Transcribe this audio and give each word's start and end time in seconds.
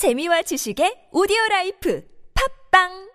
재미와 0.00 0.40
지식의 0.40 1.08
오디오 1.12 1.36
라이프 1.50 2.02
팟빵 2.72 3.10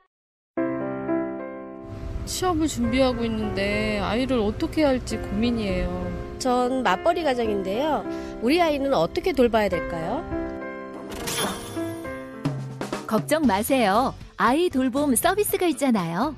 취업을 2.27 2.67
준비하고 2.67 3.25
있는데 3.25 3.97
아이를 3.97 4.37
어떻게 4.37 4.83
할지 4.83 5.17
고민이에요. 5.17 6.35
전 6.37 6.83
맞벌이 6.83 7.23
가정인데요. 7.23 8.05
우리 8.43 8.61
아이는 8.61 8.93
어떻게 8.93 9.33
돌봐야 9.33 9.67
될까요? 9.67 10.23
걱정 13.07 13.47
마세요. 13.47 14.13
아이 14.37 14.69
돌봄 14.69 15.15
서비스가 15.15 15.65
있잖아요. 15.65 16.35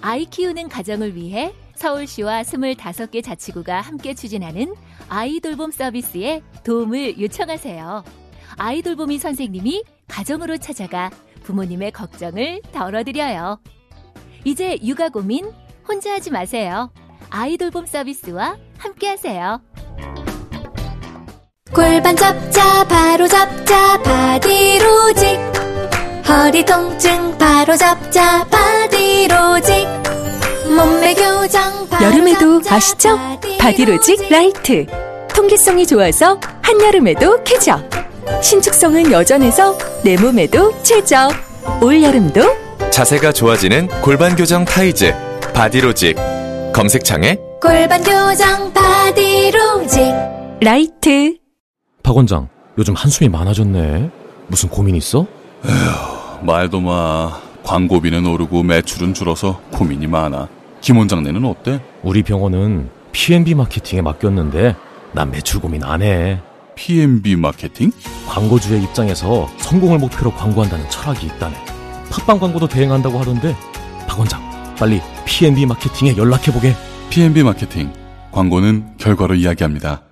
아이 0.00 0.24
키우는 0.24 0.70
가정을 0.70 1.14
위해 1.14 1.54
서울시와 1.76 2.42
25개 2.42 3.22
자치구가 3.22 3.80
함께 3.80 4.12
추진하는 4.12 4.74
아이 5.08 5.38
돌봄 5.38 5.70
서비스에 5.70 6.42
도움을 6.64 7.20
요청하세요. 7.20 8.27
아이 8.58 8.82
돌 8.82 8.96
보미 8.96 9.18
선생님이 9.18 9.84
가정으로 10.08 10.58
찾아가 10.58 11.10
부모님의 11.44 11.92
걱정을 11.92 12.60
덜어드려요. 12.72 13.60
이제 14.44 14.78
육아 14.84 15.08
고민 15.08 15.50
혼자 15.86 16.12
하지 16.12 16.30
마세요. 16.30 16.90
아이 17.30 17.56
돌봄 17.56 17.86
서비스와 17.86 18.56
함께 18.78 19.08
하세요. 19.08 19.60
골반 21.74 22.16
잡자 22.16 22.84
바로 22.84 23.28
잡자 23.28 24.02
바디로직 24.02 25.38
허리 26.28 26.64
통증 26.64 27.38
바로 27.38 27.76
잡자 27.76 28.44
바디로직 28.46 29.86
몸매 30.74 31.14
교정 31.14 31.88
바로 31.88 32.06
여름에도 32.06 32.60
잡자, 32.62 32.76
아시죠? 32.76 33.18
바디로직 33.58 34.28
라이트. 34.30 34.86
통기성이 35.34 35.86
좋아서 35.86 36.38
한여름에도 36.62 37.44
쾌적. 37.44 37.97
신축성은 38.42 39.12
여전해서 39.12 39.76
내 40.04 40.16
몸에도 40.16 40.72
최적. 40.82 41.30
올여름도 41.82 42.40
자세가 42.90 43.32
좋아지는 43.32 43.88
골반 44.02 44.34
교정 44.36 44.64
타이즈 44.64 45.14
바디로직 45.54 46.16
검색창에 46.72 47.36
골반 47.60 48.02
교정 48.02 48.72
바디로직 48.72 50.14
라이트. 50.60 51.36
박 52.02 52.16
원장, 52.16 52.48
요즘 52.78 52.94
한숨이 52.94 53.28
많아졌네. 53.28 54.10
무슨 54.46 54.68
고민 54.68 54.94
있어? 54.96 55.26
말도 56.42 56.80
마. 56.80 57.40
광고비는 57.64 58.24
오르고 58.24 58.62
매출은 58.62 59.12
줄어서 59.12 59.60
고민이 59.72 60.06
많아. 60.06 60.48
김 60.80 60.96
원장네는 60.96 61.44
어때? 61.44 61.80
우리 62.02 62.22
병원은 62.22 62.88
P&B 63.12 63.54
마케팅에 63.54 64.00
맡겼는데 64.00 64.74
난 65.12 65.30
매출 65.30 65.60
고민 65.60 65.84
안 65.84 66.00
해. 66.00 66.40
P&B 66.82 67.34
마케팅? 67.34 67.90
광고주의 68.28 68.80
입장에서 68.84 69.48
성공을 69.58 69.98
목표로 69.98 70.32
광고한다는 70.34 70.88
철학이 70.88 71.26
있다네. 71.26 71.56
팟빵 72.08 72.38
광고도 72.38 72.68
대행한다고 72.68 73.18
하던데 73.18 73.56
박 74.08 74.20
원장, 74.20 74.40
빨리 74.78 75.00
P&B 75.26 75.66
마케팅에 75.66 76.16
연락해보게. 76.16 76.76
P&B 77.10 77.42
마케팅. 77.42 77.92
광고는 78.30 78.96
결과로 78.96 79.34
이야기합니다. 79.34 80.02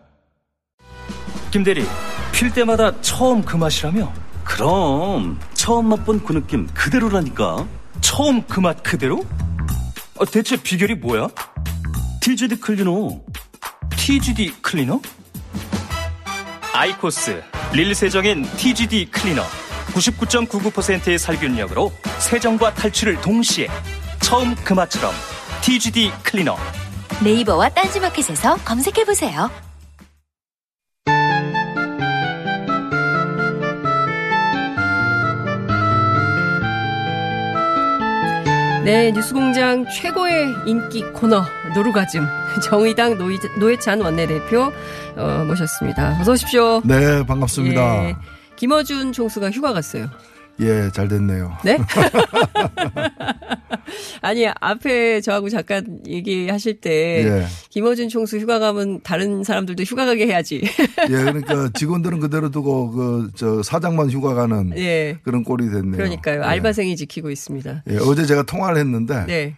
김 1.52 1.62
대리, 1.62 1.84
필 2.32 2.50
때마다 2.52 3.00
처음 3.00 3.42
그 3.42 3.56
맛이라며? 3.56 4.12
그럼 4.42 5.38
처음 5.54 5.88
맛본 5.88 6.24
그 6.24 6.32
느낌 6.32 6.66
그대로라니까. 6.74 7.64
처음 8.00 8.42
그 8.42 8.60
맛 8.60 8.82
그대로? 8.82 9.24
아, 10.18 10.24
대체 10.24 10.56
비결이 10.60 10.96
뭐야? 10.96 11.28
TGD 12.22 12.56
클리너. 12.56 13.20
TGD 13.96 14.54
클리너? 14.62 15.00
아이코스 16.76 17.42
릴 17.72 17.94
세정인 17.94 18.42
TGD 18.42 19.10
클리너. 19.10 19.42
99.99%의 19.94 21.18
살균력으로 21.18 21.90
세정과 22.18 22.74
탈출을 22.74 23.18
동시에 23.22 23.68
처음 24.20 24.54
그 24.56 24.74
맛처럼 24.74 25.14
TGD 25.62 26.12
클리너. 26.22 26.56
네이버와 27.24 27.70
딴지마켓에서 27.70 28.56
검색해보세요. 28.56 29.65
네, 38.86 39.10
뉴스공장 39.10 39.84
최고의 39.88 40.54
인기 40.64 41.02
코너 41.12 41.42
노루가즘 41.74 42.24
정의당 42.62 43.18
노이, 43.18 43.36
노회찬 43.58 44.00
원내대표 44.00 44.72
어, 45.16 45.44
모셨습니다. 45.44 46.18
어서 46.20 46.30
오십시오. 46.30 46.80
네, 46.84 47.26
반갑습니다. 47.26 48.04
예, 48.04 48.16
김어준 48.54 49.12
총수가 49.12 49.50
휴가 49.50 49.72
갔어요. 49.72 50.08
예, 50.60 50.88
잘 50.92 51.08
됐네요. 51.08 51.58
네? 51.64 51.78
아니 54.22 54.46
앞에 54.46 55.20
저하고 55.20 55.48
잠깐 55.48 56.00
얘기하실 56.06 56.80
때 56.80 57.24
예. 57.24 57.46
김어준 57.70 58.08
총수 58.08 58.38
휴가 58.38 58.58
가면 58.58 59.00
다른 59.02 59.44
사람들도 59.44 59.82
휴가 59.84 60.06
가게 60.06 60.26
해야지. 60.26 60.62
예, 61.08 61.08
그러니까 61.08 61.68
직원들은 61.74 62.20
그대로 62.20 62.50
두고 62.50 62.90
그 62.90 63.30
저 63.36 63.62
사장만 63.62 64.10
휴가 64.10 64.34
가는 64.34 64.72
예. 64.76 65.18
그런 65.22 65.44
꼴이 65.44 65.68
됐네요. 65.70 65.96
그러니까요. 65.96 66.42
알바생이 66.42 66.96
지키고 66.96 67.30
있습니다. 67.30 67.84
예, 67.90 67.96
어제 67.98 68.24
제가 68.24 68.42
통화를 68.44 68.78
했는데 68.78 69.24
네. 69.26 69.54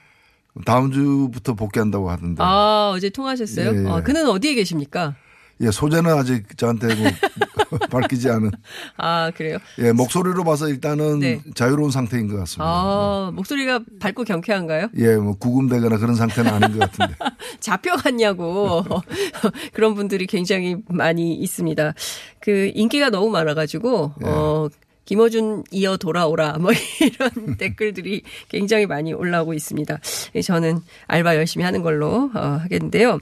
다음 0.65 0.91
주부터 0.91 1.55
복귀한다고 1.55 2.11
하던데. 2.11 2.43
아 2.43 2.91
어제 2.95 3.11
통화하셨어요? 3.11 3.73
예, 3.75 3.85
예. 3.85 3.89
어, 3.89 4.03
그는 4.03 4.27
어디에 4.29 4.55
계십니까? 4.55 5.15
예, 5.61 5.71
소재는 5.71 6.11
아직 6.13 6.57
저한테 6.57 6.95
뭐 6.95 7.11
밝히지 7.91 8.31
않은. 8.31 8.51
아 8.97 9.31
그래요? 9.35 9.59
예, 9.79 9.93
목소리로 9.93 10.45
봐서 10.45 10.69
일단은 10.69 11.19
네. 11.21 11.41
자유로운 11.55 11.91
상태인 11.91 12.29
것 12.29 12.37
같습니다. 12.39 12.65
아 12.65 13.31
목소리가 13.35 13.81
밝고 14.01 14.25
경쾌한가요? 14.25 14.89
예, 14.97 15.17
뭐 15.17 15.35
구금되거나 15.37 15.99
그런 15.99 16.15
상태는 16.15 16.53
아닌 16.53 16.79
것 16.79 16.91
같은데. 16.91 17.15
잡혀갔냐고 17.61 18.85
그런 19.73 19.95
분들이 19.95 20.27
굉장히 20.27 20.77
많이 20.89 21.35
있습니다. 21.35 21.95
그 22.41 22.71
인기가 22.75 23.11
너무 23.11 23.31
많아가지고 23.31 24.15
예. 24.25 24.29
어. 24.29 24.69
김어준 25.05 25.65
이어 25.71 25.97
돌아오라 25.97 26.59
뭐 26.59 26.71
이런 27.01 27.57
댓글들이 27.57 28.23
굉장히 28.51 28.85
많이 28.85 29.15
올라오고 29.15 29.55
있습니다. 29.55 29.99
예, 30.35 30.43
저는 30.43 30.81
알바 31.07 31.35
열심히 31.37 31.65
하는 31.65 31.83
걸로 31.83 32.31
어, 32.35 32.41
하겠는데요. 32.63 33.19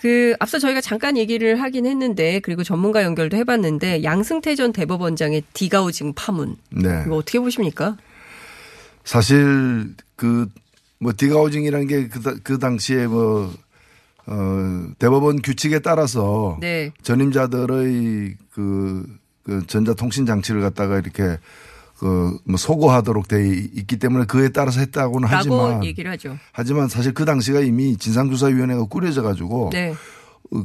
그 0.00 0.34
앞서 0.40 0.58
저희가 0.58 0.80
잠깐 0.80 1.16
얘기를 1.16 1.60
하긴 1.60 1.84
했는데 1.86 2.40
그리고 2.40 2.64
전문가 2.64 3.02
연결도 3.02 3.36
해봤는데 3.36 4.02
양승태 4.02 4.54
전 4.54 4.72
대법원장의 4.72 5.44
디가우징 5.52 6.14
파문 6.14 6.56
네. 6.70 7.04
이거 7.06 7.16
어떻게 7.16 7.38
보십니까? 7.38 7.96
사실 9.04 9.94
그 10.16 10.48
뭐 11.00 11.12
디가우징이라는 11.16 11.86
게그 11.86 12.40
그 12.42 12.58
당시에 12.58 13.06
뭐 13.06 13.52
어, 14.26 14.86
대법원 14.98 15.40
규칙에 15.42 15.80
따라서 15.80 16.58
네. 16.60 16.92
전임자들의 17.02 18.36
그, 18.52 19.06
그 19.42 19.66
전자통신 19.66 20.26
장치를 20.26 20.60
갖다가 20.60 20.98
이렇게 20.98 21.38
그뭐 22.00 22.56
소거하도록 22.56 23.28
돼 23.28 23.46
있기 23.74 23.98
때문에 23.98 24.24
그에 24.24 24.48
따라서 24.48 24.80
했다고는 24.80 25.28
하지만 25.30 25.84
얘기를 25.84 26.10
하죠. 26.12 26.38
하지만 26.50 26.88
사실 26.88 27.12
그 27.12 27.26
당시가 27.26 27.60
이미 27.60 27.98
진상조사위원회가 27.98 28.84
꾸려져 28.84 29.20
가지고 29.22 29.68
네. 29.70 29.94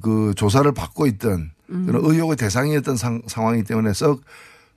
그 0.01 0.33
조사를 0.37 0.71
받고 0.71 1.07
있던 1.07 1.51
음. 1.71 1.85
그런 1.85 2.05
의혹의 2.05 2.37
대상이었던 2.37 2.95
상, 2.95 3.21
상황이기 3.27 3.65
때문에 3.67 3.91
썩 3.93 4.21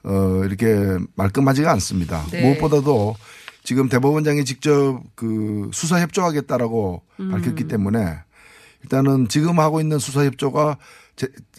어, 0.02 0.42
이렇게 0.44 0.98
말끔하지가 1.14 1.70
않습니다. 1.72 2.24
네. 2.32 2.42
무엇보다도 2.42 3.14
지금 3.62 3.88
대법원장이 3.88 4.44
직접 4.44 5.00
그 5.14 5.70
수사 5.72 6.00
협조하겠다라고 6.00 7.02
음. 7.20 7.30
밝혔기 7.30 7.68
때문에 7.68 8.18
일단은 8.82 9.28
지금 9.28 9.60
하고 9.60 9.80
있는 9.80 9.98
수사 10.00 10.24
협조가 10.24 10.76
제- 10.76 10.82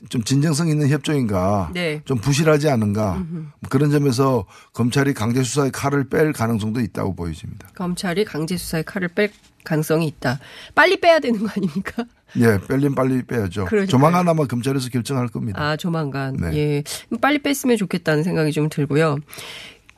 좀 0.10 0.24
진정성 0.24 0.70
있는 0.70 0.90
협조인가 0.90 1.72
네. 1.74 2.02
좀 2.06 2.18
부실하지 2.18 2.70
않은가 2.70 3.18
음흠. 3.18 3.34
뭐 3.34 3.70
그런 3.70 3.92
점에서 3.92 4.46
검찰이 4.74 5.14
강제 5.14 5.44
수사의 5.44 5.72
칼을 5.72 6.10
뺄 6.10 6.32
가능성도 6.32 6.80
있다고 6.80 7.16
보여집니다. 7.16 7.70
검찰이 7.76 8.26
강제 8.26 8.56
수사의 8.56 8.86
칼을 8.86 9.10
뺄 9.10 9.32
가능성이 9.64 10.08
있다. 10.08 10.40
빨리 10.74 11.00
빼야 11.00 11.20
되는 11.20 11.40
거 11.40 11.50
아닙니까? 11.56 12.06
예, 12.38 12.60
뺄린 12.68 12.96
빨리 12.96 13.24
빼야죠. 13.24 13.66
그러니까요. 13.66 13.88
조만간 13.88 14.28
아마 14.28 14.46
검찰에서 14.46 14.90
결정할 14.90 15.28
겁니다. 15.28 15.62
아, 15.62 15.76
조만간. 15.76 16.38
네. 16.38 16.56
예. 16.56 16.84
빨리 17.20 17.40
뺐으면 17.40 17.76
좋겠다는 17.78 18.24
생각이 18.24 18.52
좀 18.52 18.70
들고요. 18.70 19.18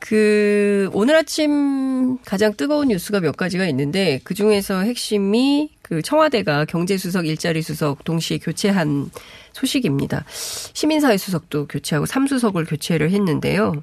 그 0.04 0.90
오늘 0.92 1.14
아침 1.14 2.18
가장 2.24 2.54
뜨거운 2.56 2.88
뉴스가 2.88 3.20
몇 3.20 3.36
가지가 3.36 3.66
있는데 3.68 4.20
그 4.24 4.34
중에서 4.34 4.80
핵심이 4.80 5.70
그 5.80 6.02
청와대가 6.02 6.64
경제수석, 6.64 7.26
일자리 7.28 7.62
수석 7.62 8.02
동시에 8.02 8.38
교체한 8.38 9.12
소식입니다. 9.52 10.24
시민사회 10.28 11.16
수석도 11.16 11.68
교체하고 11.68 12.06
삼수석을 12.06 12.64
교체를 12.64 13.12
했는데요. 13.12 13.80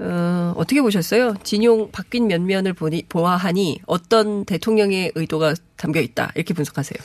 어, 0.00 0.52
어떻게 0.56 0.82
보셨어요? 0.82 1.36
진용 1.44 1.92
바뀐 1.92 2.26
면면을 2.26 2.72
보니, 2.72 3.04
보아하니 3.08 3.82
어떤 3.86 4.44
대통령의 4.44 5.12
의도가 5.14 5.54
담겨 5.76 6.00
있다 6.00 6.32
이렇게 6.34 6.54
분석하세요. 6.54 6.98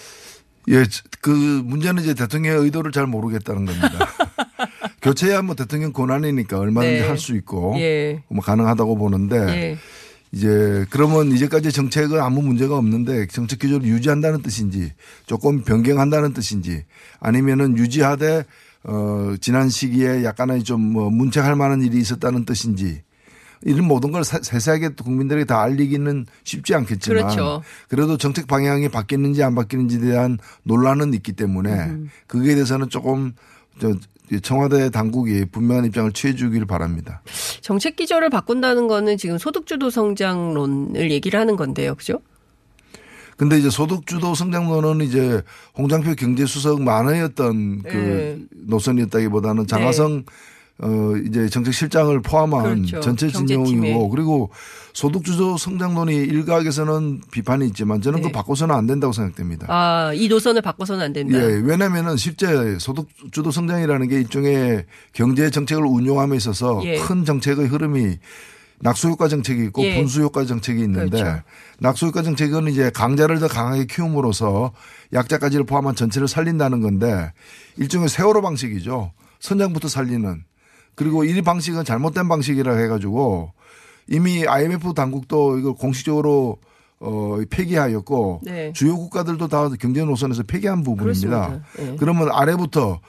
예, 0.69 0.83
그 1.21 1.29
문제는 1.29 2.01
이제 2.01 2.15
대통령의 2.15 2.63
의도를 2.63 2.91
잘 2.91 3.05
모르겠다는 3.05 3.65
겁니다. 3.67 4.09
교체야 5.01 5.41
뭐 5.41 5.55
대통령 5.55 5.93
권한이니까 5.93 6.57
얼마든지 6.59 7.01
네. 7.01 7.07
할수 7.07 7.35
있고 7.35 7.75
예. 7.77 8.23
뭐 8.29 8.41
가능하다고 8.43 8.97
보는데 8.97 9.37
예. 9.49 9.77
이제 10.31 10.85
그러면 10.89 11.31
이제까지 11.31 11.71
정책은 11.71 12.19
아무 12.19 12.41
문제가 12.41 12.77
없는데 12.77 13.27
정책 13.27 13.59
기조를 13.59 13.87
유지한다는 13.87 14.41
뜻인지 14.41 14.91
조금 15.25 15.63
변경한다는 15.63 16.33
뜻인지 16.33 16.83
아니면은 17.19 17.77
유지하되 17.77 18.43
어 18.83 19.35
지난 19.39 19.69
시기에 19.69 20.23
약간의 20.23 20.63
좀뭐 20.63 21.09
문책할 21.09 21.55
만한 21.55 21.81
일이 21.81 21.97
있었다는 21.99 22.45
뜻인지 22.45 23.01
이런 23.63 23.85
모든 23.85 24.11
걸 24.11 24.23
사- 24.23 24.39
세세하게 24.41 24.89
국민들에게 24.89 25.45
다 25.45 25.61
알리기는 25.61 26.25
쉽지 26.43 26.75
않겠지만 26.75 27.23
그렇죠. 27.23 27.63
그래도 27.89 28.17
정책 28.17 28.47
방향이 28.47 28.89
바뀌는지 28.89 29.41
안 29.43 29.55
바뀌는지에 29.55 29.99
대한 29.99 30.37
논란은 30.63 31.13
있기 31.15 31.33
때문에 31.33 31.71
음. 31.71 32.09
그거에 32.27 32.53
대해서는 32.53 32.89
조금 32.89 33.33
저 33.79 33.95
청와대 34.41 34.89
당국이 34.89 35.45
분명한 35.45 35.85
입장을 35.85 36.11
취해 36.11 36.35
주기를 36.35 36.65
바랍니다. 36.67 37.21
정책 37.61 37.95
기조를 37.95 38.29
바꾼다는 38.29 38.87
거는 38.87 39.17
지금 39.17 39.37
소득주도 39.37 39.89
성장론을 39.89 41.11
얘기를 41.11 41.39
하는 41.39 41.55
건데요. 41.55 41.95
그죠? 41.95 42.19
근데 43.37 43.59
이제 43.59 43.69
소득주도 43.69 44.33
성장론은 44.33 45.05
이제 45.05 45.41
홍장표 45.77 46.15
경제수석 46.15 46.81
만회였던 46.81 47.83
그 47.83 47.87
네. 47.87 48.39
노선이었다기보다는 48.65 49.67
장하성 49.67 50.23
어 50.79 51.13
이제 51.25 51.49
정책실장을 51.49 52.19
포함한 52.21 52.85
그렇죠. 52.85 52.99
전체. 52.99 53.29
진영이고 53.29 54.09
그리고 54.09 54.51
소득주도 54.93 55.57
성장론이 55.57 56.15
일각에서는 56.15 57.21
비판이 57.31 57.65
있지만 57.67 58.01
저는 58.01 58.21
네. 58.21 58.27
그 58.27 58.31
바꿔서는 58.31 58.75
안 58.75 58.85
된다고 58.85 59.11
생각됩니다. 59.11 59.65
아, 59.69 60.11
이 60.13 60.27
노선을 60.27 60.61
바꿔서는 60.61 61.05
안 61.05 61.13
된다. 61.13 61.37
예, 61.37 61.61
왜냐면은 61.63 62.15
실제 62.15 62.77
소득주도 62.79 63.49
성장이라는 63.49 64.07
게 64.07 64.17
일종의 64.17 64.85
경제 65.13 65.49
정책을 65.49 65.83
운용함에 65.83 66.35
있어서 66.37 66.79
예. 66.83 66.97
큰 66.97 67.25
정책의 67.25 67.67
흐름이 67.67 68.17
낙수효과 68.79 69.27
정책이 69.27 69.63
있고 69.65 69.83
예. 69.83 69.95
분수효과 69.95 70.45
정책이 70.45 70.81
있는데 70.81 71.17
그렇죠. 71.17 71.41
낙수효과 71.79 72.21
정책은 72.21 72.67
이제 72.67 72.91
강자를 72.91 73.39
더 73.39 73.47
강하게 73.47 73.85
키움으로써 73.85 74.73
약자까지를 75.13 75.65
포함한 75.65 75.95
전체를 75.95 76.27
살린다는 76.27 76.81
건데 76.81 77.33
일종의 77.77 78.09
세월호 78.09 78.41
방식이죠. 78.41 79.11
선장부터 79.39 79.87
살리는 79.87 80.43
그리고 80.97 81.23
이 81.23 81.41
방식은 81.41 81.85
잘못된 81.85 82.27
방식이라 82.27 82.75
해가지고 82.75 83.53
이미 84.09 84.47
IMF 84.47 84.93
당국도 84.95 85.59
이걸 85.59 85.73
공식적으로 85.75 86.57
어 86.99 87.37
폐기하였고 87.51 88.41
네. 88.43 88.73
주요 88.73 88.97
국가들도 88.97 89.47
다 89.47 89.69
경제 89.79 90.03
노선에서 90.03 90.41
폐기한 90.41 90.81
부분입니다. 90.81 91.61
예. 91.79 91.95
그러면 91.99 92.31
아래부터 92.31 92.99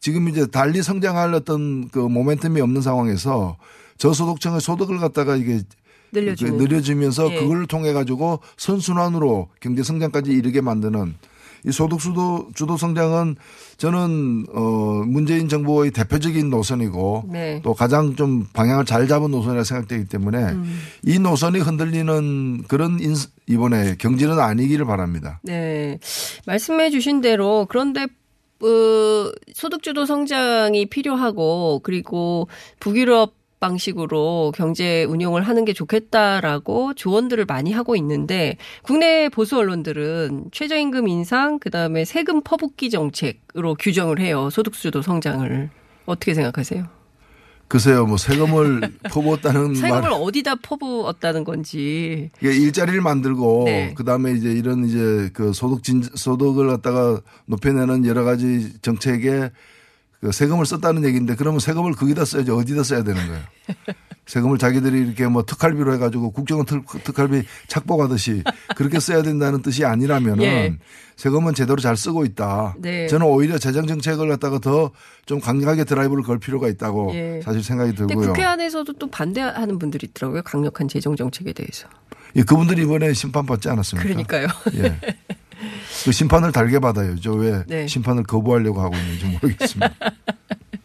지금 0.00 0.28
이제 0.28 0.46
달리 0.46 0.82
성장할 0.82 1.32
어떤 1.34 1.88
그 1.88 2.00
모멘텀이 2.00 2.60
없는 2.60 2.82
상황에서 2.82 3.56
저소득층의 3.98 4.60
소득을 4.60 4.98
갖다가 4.98 5.36
이게 5.36 5.60
늘려주는. 6.10 6.58
그 6.58 6.62
늘려주면서 6.64 7.30
예. 7.30 7.38
그걸 7.38 7.66
통해 7.68 7.92
가지고 7.92 8.40
선순환으로 8.56 9.50
경제 9.60 9.84
성장까지 9.84 10.32
이르게 10.32 10.60
만드는 10.60 11.14
이 11.66 11.72
소득 11.72 11.98
주도 11.98 12.48
주도 12.54 12.76
성장은 12.76 13.36
저는 13.76 14.46
어 14.54 14.60
문재인 15.06 15.48
정부의 15.48 15.90
대표적인 15.90 16.48
노선이고 16.48 17.24
네. 17.32 17.60
또 17.62 17.74
가장 17.74 18.14
좀 18.14 18.46
방향을 18.52 18.84
잘 18.84 19.08
잡은 19.08 19.30
노선이라 19.30 19.64
생각되기 19.64 20.04
때문에 20.06 20.38
음. 20.38 20.78
이 21.04 21.18
노선이 21.18 21.58
흔들리는 21.58 22.64
그런 22.68 23.00
인 23.00 23.14
이번에 23.48 23.96
경제는 23.98 24.38
아니기를 24.38 24.86
바랍니다. 24.86 25.40
네. 25.42 25.98
말씀해 26.46 26.90
주신 26.90 27.20
대로 27.20 27.66
그런데 27.68 28.06
어, 28.62 29.32
소득주도 29.52 30.06
성장이 30.06 30.86
필요하고 30.86 31.80
그리고 31.82 32.48
북유럽 32.80 33.34
방식으로 33.60 34.52
경제 34.54 35.04
운용을 35.04 35.42
하는 35.42 35.64
게 35.64 35.72
좋겠다라고 35.72 36.94
조언들을 36.94 37.44
많이 37.46 37.72
하고 37.72 37.96
있는데 37.96 38.56
국내 38.82 39.28
보수 39.28 39.56
언론들은 39.58 40.46
최저임금 40.52 41.08
인상 41.08 41.58
그다음에 41.58 42.04
세금 42.04 42.42
퍼붓기 42.42 42.90
정책으로 42.90 43.74
규정을 43.76 44.20
해요. 44.20 44.50
소득주도 44.50 45.02
성장을. 45.02 45.70
어떻게 46.06 46.34
생각하세요? 46.34 46.86
글쎄요, 47.68 48.06
뭐 48.06 48.16
세금을 48.16 48.80
퍼부었다는 49.10 49.74
세금을 49.74 50.02
말. 50.02 50.10
어디다 50.12 50.54
퍼부었다는 50.56 51.42
건지. 51.42 52.30
이게 52.40 52.54
일자리를 52.54 53.00
만들고 53.00 53.64
네. 53.64 53.92
그다음에 53.94 54.32
이제 54.32 54.52
이런 54.52 54.84
이제 54.84 55.30
그 55.32 55.52
소득 55.52 55.82
진 55.82 56.00
소득을 56.02 56.68
갖다가 56.68 57.20
높여내는 57.46 58.06
여러 58.06 58.22
가지 58.22 58.80
정책에 58.82 59.50
그 60.26 60.32
세금을 60.32 60.66
썼다는 60.66 61.04
얘기인데 61.04 61.34
그러면 61.36 61.60
세금을 61.60 61.92
거기다 61.92 62.24
써야지 62.24 62.50
어디다 62.50 62.82
써야 62.82 63.02
되는 63.02 63.26
거예요. 63.26 63.42
세금을 64.26 64.58
자기들이 64.58 64.98
이렇게 65.02 65.26
뭐 65.28 65.44
특할비로 65.44 65.94
해가지고 65.94 66.32
국정원 66.32 66.66
특, 66.66 66.84
특할비 67.04 67.44
착복하듯이 67.68 68.42
그렇게 68.76 68.98
써야 68.98 69.22
된다는 69.22 69.62
뜻이 69.62 69.84
아니라면은 69.84 70.42
예. 70.42 70.76
세금은 71.14 71.54
제대로 71.54 71.78
잘 71.78 71.96
쓰고 71.96 72.24
있다. 72.24 72.74
네. 72.78 73.06
저는 73.06 73.24
오히려 73.24 73.56
재정 73.58 73.86
정책을 73.86 74.28
갖다가 74.28 74.58
더 74.58 74.90
좀 75.26 75.40
강력하게 75.40 75.84
드라이브를 75.84 76.22
걸 76.22 76.38
필요가 76.38 76.68
있다고 76.68 77.12
예. 77.14 77.40
사실 77.44 77.62
생각이 77.62 77.94
들고요. 77.94 78.28
국회 78.28 78.44
안에서도 78.44 78.92
또 78.94 79.10
반대하는 79.10 79.78
분들이 79.78 80.06
있더라고요. 80.08 80.42
강력한 80.42 80.86
재정 80.86 81.16
정책에 81.16 81.52
대해서. 81.52 81.88
예, 82.36 82.42
그분들이 82.42 82.82
이번에 82.82 83.12
심판 83.12 83.44
받지 83.44 83.68
않았습니까? 83.68 84.08
그러니까요. 84.08 84.46
예. 84.74 85.00
그 86.04 86.12
심판을 86.12 86.52
달게 86.52 86.78
받아요. 86.78 87.18
저왜 87.20 87.64
네. 87.66 87.86
심판을 87.86 88.22
거부하려고 88.24 88.80
하고 88.80 88.94
있는지 88.96 89.26
모르겠습니다. 89.26 89.94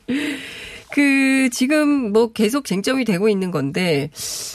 그 0.91 1.49
지금 1.51 2.11
뭐 2.11 2.33
계속 2.33 2.65
쟁점이 2.65 3.05
되고 3.05 3.29
있는 3.29 3.51
건데 3.51 4.09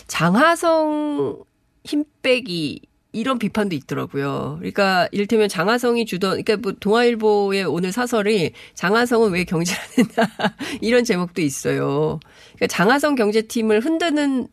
장하성 0.06 1.42
힘 1.84 2.04
빼기 2.22 2.82
이런 3.12 3.38
비판도 3.38 3.74
있더라고요. 3.74 4.56
그러니까 4.58 5.08
이를테면 5.10 5.48
장하성이 5.48 6.04
주던 6.04 6.42
그러니까 6.42 6.56
뭐 6.58 6.72
동아일보의 6.78 7.64
오늘 7.64 7.90
사설이 7.90 8.52
장하성은 8.74 9.32
왜 9.32 9.44
경질하느냐 9.44 10.34
이런 10.82 11.02
제목도 11.02 11.40
있어요. 11.40 12.20
그러니까 12.56 12.66
장하성 12.68 13.14
경제팀을 13.14 13.80
흔드는 13.80 14.48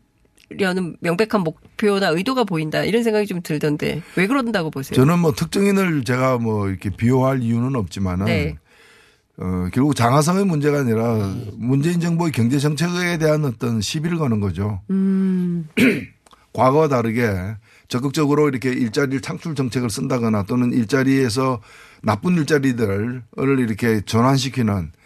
려는 0.58 0.96
명백한 1.00 1.42
목표나 1.42 2.08
의도가 2.08 2.44
보인다 2.44 2.84
이런 2.84 3.02
생각이 3.02 3.26
좀 3.26 3.42
들던데 3.42 4.02
왜 4.16 4.26
그런다고 4.26 4.70
보세요? 4.70 4.94
저는 4.96 5.18
뭐 5.18 5.32
특정인을 5.32 6.04
제가 6.04 6.38
뭐 6.38 6.68
이렇게 6.68 6.90
비호할 6.90 7.42
이유는 7.42 7.76
없지만은 7.76 8.26
네. 8.26 8.58
어, 9.36 9.68
결국 9.72 9.96
장하성의 9.96 10.46
문제가 10.46 10.80
아니라 10.80 11.34
문재인 11.54 12.00
정부의 12.00 12.32
경제 12.32 12.58
정책에 12.58 13.18
대한 13.18 13.44
어떤 13.44 13.80
시비를 13.80 14.18
거는 14.18 14.40
거죠. 14.40 14.80
음. 14.90 15.68
과거와 16.52 16.88
다르게 16.88 17.56
적극적으로 17.88 18.48
이렇게 18.48 18.70
일자리를 18.70 19.20
창출 19.20 19.54
정책을 19.56 19.90
쓴다거나 19.90 20.44
또는 20.44 20.72
일자리에서 20.72 21.60
나쁜 22.02 22.36
일자리들을 22.36 23.22
이렇게 23.58 24.00
전환시키는 24.02 24.74
어, 24.74 25.03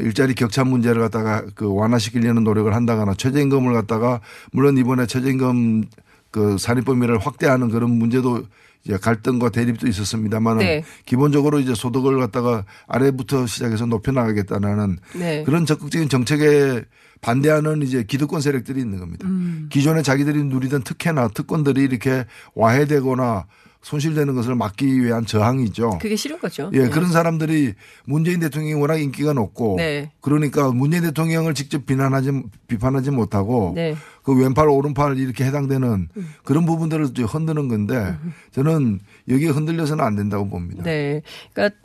일자리 0.00 0.34
격차 0.34 0.64
문제를 0.64 1.00
갖다가 1.00 1.44
그 1.54 1.72
완화시키려는 1.74 2.44
노력을 2.44 2.72
한다거나 2.74 3.14
최저임금을 3.14 3.72
갖다가 3.72 4.20
물론 4.52 4.78
이번에 4.78 5.06
최저임금 5.06 5.84
그 6.30 6.58
산입 6.58 6.84
범위를 6.84 7.18
확대하는 7.18 7.70
그런 7.70 7.90
문제도 7.90 8.44
이제 8.84 8.96
갈등과 8.96 9.50
대립도 9.50 9.86
있었습니다만은 9.88 10.58
네. 10.64 10.84
기본적으로 11.04 11.60
이제 11.60 11.74
소득을 11.74 12.18
갖다가 12.18 12.64
아래부터 12.86 13.46
시작해서 13.46 13.86
높여 13.86 14.12
나가겠다는 14.12 14.98
네. 15.16 15.42
그런 15.44 15.66
적극적인 15.66 16.08
정책에 16.08 16.82
반대하는 17.20 17.82
이제 17.82 18.02
기득권 18.02 18.40
세력들이 18.40 18.80
있는 18.80 18.98
겁니다. 18.98 19.28
음. 19.28 19.68
기존에 19.70 20.02
자기들이 20.02 20.44
누리던 20.44 20.82
특혜나 20.82 21.28
특권들이 21.28 21.82
이렇게 21.82 22.24
와해되거나 22.54 23.46
손실되는 23.82 24.34
것을 24.34 24.54
막기 24.54 25.02
위한 25.02 25.24
저항이죠. 25.24 25.98
그게 26.00 26.14
싫은 26.14 26.38
거죠. 26.38 26.70
예, 26.74 26.80
네. 26.84 26.88
그런 26.90 27.10
사람들이 27.10 27.74
문재인 28.04 28.40
대통령이 28.40 28.74
워낙 28.74 28.98
인기가 28.98 29.32
높고 29.32 29.76
네. 29.78 30.12
그러니까 30.20 30.70
문재인 30.70 31.02
대통령을 31.02 31.54
직접 31.54 31.86
비난하지 31.86 32.42
비판하지 32.68 33.10
못하고 33.10 33.72
네. 33.74 33.96
그 34.22 34.38
왼팔 34.38 34.68
오른팔 34.68 35.18
이렇게 35.18 35.44
해당되는 35.44 36.08
그런 36.44 36.66
부분들을 36.66 37.06
흔드는 37.06 37.68
건데 37.68 38.14
저는 38.52 39.00
여기에 39.28 39.48
흔들려서는 39.48 40.04
안 40.04 40.14
된다고 40.14 40.48
봅니다. 40.48 40.82
네. 40.82 41.22
그러니까 41.52 41.76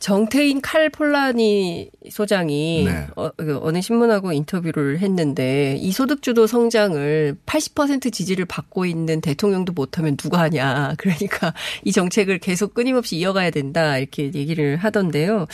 정태인 0.00 0.62
칼 0.62 0.88
폴라니 0.88 1.90
소장이 2.10 2.84
네. 2.86 3.06
어, 3.16 3.28
그 3.36 3.60
어느 3.62 3.82
신문하고 3.82 4.32
인터뷰를 4.32 4.98
했는데 4.98 5.76
이 5.78 5.92
소득주도 5.92 6.46
성장을 6.46 7.36
80% 7.44 8.10
지지를 8.10 8.46
받고 8.46 8.86
있는 8.86 9.20
대통령도 9.20 9.74
못하면 9.74 10.16
누가 10.16 10.40
하냐. 10.40 10.94
그러니까 10.98 11.52
이 11.84 11.92
정책을 11.92 12.38
계속 12.38 12.72
끊임없이 12.72 13.16
이어가야 13.16 13.50
된다. 13.50 13.98
이렇게 13.98 14.24
얘기를 14.24 14.76
하던데요. 14.78 15.46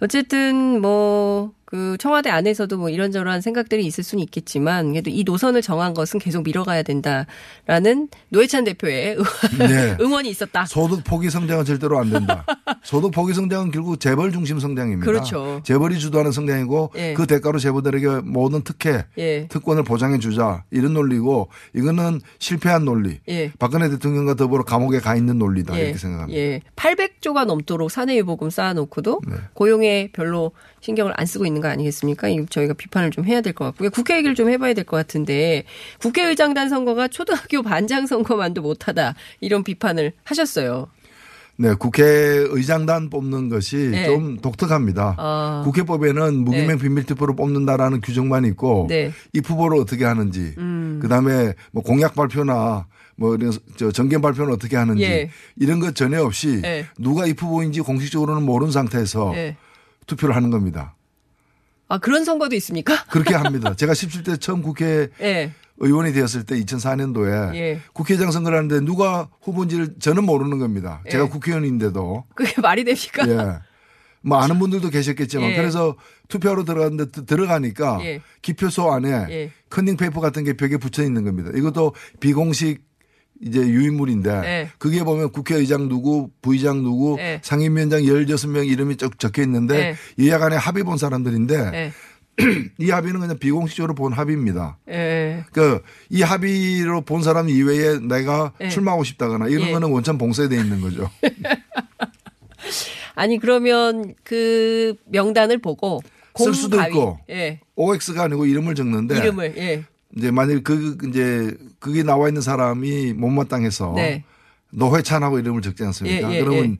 어쨌든 0.00 0.80
뭐 0.80 1.52
그 1.72 1.96
청와대 1.98 2.28
안에서도 2.28 2.76
뭐 2.76 2.90
이런저런 2.90 3.40
생각들이 3.40 3.86
있을 3.86 4.04
수는 4.04 4.22
있겠지만 4.24 4.90
그래도 4.90 5.08
이 5.08 5.24
노선을 5.24 5.62
정한 5.62 5.94
것은 5.94 6.20
계속 6.20 6.42
밀어가야 6.42 6.82
된다라는 6.82 8.10
노회찬 8.28 8.64
대표의 8.64 9.16
네. 9.58 9.96
응원이 9.98 10.28
있었다. 10.28 10.66
소득 10.66 11.02
포기 11.02 11.30
성장은 11.30 11.64
절대로 11.64 11.98
안 11.98 12.10
된다. 12.10 12.44
소득 12.84 13.10
포기 13.10 13.32
성장은 13.32 13.70
결국 13.70 13.98
재벌 13.98 14.32
중심 14.32 14.58
성장입니다. 14.58 15.10
그렇죠. 15.10 15.62
재벌이 15.64 15.98
주도하는 15.98 16.30
성장이고 16.30 16.92
예. 16.96 17.14
그 17.14 17.26
대가로 17.26 17.58
재벌들에게 17.58 18.20
모든 18.24 18.60
특혜, 18.64 19.06
예. 19.16 19.46
특권을 19.48 19.82
보장해 19.82 20.18
주자 20.18 20.64
이런 20.70 20.92
논리고 20.92 21.48
이거는 21.74 22.20
실패한 22.38 22.84
논리. 22.84 23.20
예. 23.30 23.50
박근혜 23.58 23.88
대통령과 23.88 24.34
더불어 24.34 24.62
감옥에 24.64 24.98
가 25.00 25.16
있는 25.16 25.38
논리다 25.38 25.74
예. 25.78 25.84
이렇게 25.84 25.96
생각합니다. 25.96 26.38
예. 26.38 26.60
800조가 26.76 27.46
넘도록 27.46 27.90
사내유보금 27.90 28.50
쌓아놓고도 28.50 29.22
네. 29.26 29.36
고용에 29.54 30.10
별로 30.12 30.52
신경을 30.82 31.14
안 31.16 31.24
쓰고 31.24 31.46
있는 31.46 31.61
거 31.62 31.68
아니겠습니까? 31.68 32.28
이 32.28 32.44
저희가 32.50 32.74
비판을 32.74 33.10
좀 33.10 33.24
해야 33.24 33.40
될 33.40 33.54
것 33.54 33.64
같고요. 33.66 33.88
국회 33.90 34.16
얘기를 34.16 34.34
좀 34.34 34.50
해봐야 34.50 34.74
될 34.74 34.84
것 34.84 34.96
같은데 34.96 35.64
국회의장단 36.00 36.68
선거가 36.68 37.08
초등학교 37.08 37.62
반장 37.62 38.06
선거만도 38.06 38.60
못하다 38.62 39.14
이런 39.40 39.64
비판을 39.64 40.12
하셨어요. 40.24 40.88
네, 41.58 41.74
국회의장단 41.74 43.10
뽑는 43.10 43.48
것이 43.48 43.76
네. 43.76 44.06
좀 44.06 44.38
독특합니다. 44.38 45.14
아. 45.18 45.62
국회법에는 45.64 46.38
무기명 46.38 46.68
네. 46.68 46.76
비밀투표로 46.76 47.36
뽑는다라는 47.36 48.00
규정만 48.00 48.44
있고 48.46 48.86
네. 48.88 49.12
입 49.32 49.48
후보를 49.48 49.78
어떻게 49.78 50.04
하는지, 50.04 50.54
음. 50.58 50.98
그다음에 51.02 51.52
뭐 51.70 51.82
공약 51.82 52.14
발표나 52.14 52.86
뭐 53.16 53.34
이런 53.36 53.52
저 53.76 53.92
정견 53.92 54.22
발표는 54.22 54.52
어떻게 54.54 54.76
하는지 54.76 55.02
예. 55.04 55.30
이런 55.56 55.78
것 55.78 55.94
전혀 55.94 56.22
없이 56.24 56.62
예. 56.64 56.86
누가 56.98 57.26
입 57.26 57.40
후보인지 57.40 57.82
공식적으로는 57.82 58.42
모르는 58.42 58.72
상태에서 58.72 59.32
예. 59.36 59.56
투표를 60.06 60.34
하는 60.34 60.50
겁니다. 60.50 60.94
아 61.88 61.98
그런 61.98 62.24
선거도 62.24 62.54
있습니까? 62.56 63.04
그렇게 63.04 63.34
합니다. 63.34 63.74
제가 63.76 63.92
17대 63.92 64.40
처음 64.40 64.62
국회 64.62 65.08
예. 65.20 65.52
의원이 65.78 66.12
되었을 66.12 66.44
때 66.44 66.54
2004년도에 66.60 67.54
예. 67.54 67.80
국회의장 67.92 68.30
선거를 68.30 68.58
하는데 68.58 68.80
누가 68.80 69.28
후보인지를 69.42 69.96
저는 69.98 70.24
모르는 70.24 70.58
겁니다. 70.58 71.02
제가 71.10 71.24
예. 71.24 71.28
국회의원인데도 71.28 72.24
그게 72.34 72.60
말이 72.60 72.84
됩니까? 72.84 73.26
예. 73.28 73.58
뭐 74.24 74.38
아는 74.38 74.58
분들도 74.60 74.88
계셨겠지만 74.90 75.50
예. 75.50 75.56
그래서 75.56 75.96
투표하러 76.28 76.64
들어갔는데 76.64 77.10
드- 77.10 77.26
들어가니까 77.26 77.98
예. 78.04 78.20
기표소 78.40 78.90
안에 78.92 79.08
예. 79.30 79.50
컨닝 79.68 79.96
페이퍼 79.96 80.20
같은 80.20 80.44
게 80.44 80.52
벽에 80.54 80.76
붙여 80.76 81.02
있는 81.02 81.24
겁니다. 81.24 81.50
이것도 81.54 81.94
비공식 82.20 82.84
이제 83.44 83.60
유인물인데 83.60 84.30
예. 84.30 84.68
그게 84.78 85.02
보면 85.02 85.32
국회의장 85.32 85.88
누구, 85.88 86.30
부의장 86.42 86.82
누구, 86.82 87.16
예. 87.18 87.40
상임위원장 87.42 88.02
16명 88.02 88.68
이름이 88.68 88.96
쭉 88.96 89.18
적혀 89.18 89.42
있는데 89.42 89.96
예 90.20 90.42
여야 90.42 90.50
간에 90.50 90.56
합의 90.56 90.84
본 90.84 90.96
사람들인데 90.96 91.54
예. 91.74 91.92
이 92.78 92.90
합의는 92.90 93.20
그냥 93.20 93.38
비공식적으로 93.38 93.94
본 93.94 94.12
합의입니다. 94.12 94.78
예. 94.88 95.44
그이 95.52 96.22
합의로 96.22 97.02
본 97.02 97.22
사람 97.22 97.48
이외에 97.48 97.98
내가 97.98 98.52
예. 98.60 98.68
출마하고 98.68 99.04
싶다거나 99.04 99.48
이런 99.48 99.68
예. 99.68 99.72
거는 99.72 99.90
원천 99.90 100.18
봉쇄돼 100.18 100.56
있는 100.56 100.80
거죠. 100.80 101.10
아니 103.14 103.38
그러면 103.38 104.14
그 104.24 104.94
명단을 105.06 105.58
보고 105.58 106.00
쓸 106.36 106.54
수도. 106.54 106.80
있고 106.80 107.18
예. 107.28 107.60
OX가 107.74 108.22
아니고 108.22 108.46
이름을 108.46 108.74
적는데 108.74 109.18
이름을 109.18 109.54
예. 109.58 109.84
이제 110.16 110.30
만일 110.30 110.62
그 110.62 110.96
이제 111.08 111.56
그게 111.78 112.02
나와 112.02 112.28
있는 112.28 112.42
사람이 112.42 113.14
못마땅해서 113.14 113.92
네. 113.96 114.24
노회찬하고 114.70 115.38
이름을 115.38 115.62
적지 115.62 115.84
않습니까? 115.84 116.30
예, 116.32 116.36
예, 116.36 116.40
그러면 116.44 116.78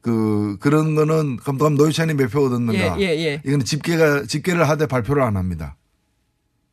그 0.00 0.56
그런 0.60 0.94
거는 0.94 1.36
그럼 1.36 1.74
노회찬이 1.76 2.14
몇 2.14 2.28
표 2.30 2.44
얻었는가? 2.46 2.98
예, 3.00 3.04
예, 3.04 3.06
예. 3.18 3.42
이거는 3.44 3.64
집계가 3.64 4.24
집계를 4.24 4.68
하되 4.68 4.86
발표를 4.86 5.22
안 5.22 5.36
합니다. 5.36 5.76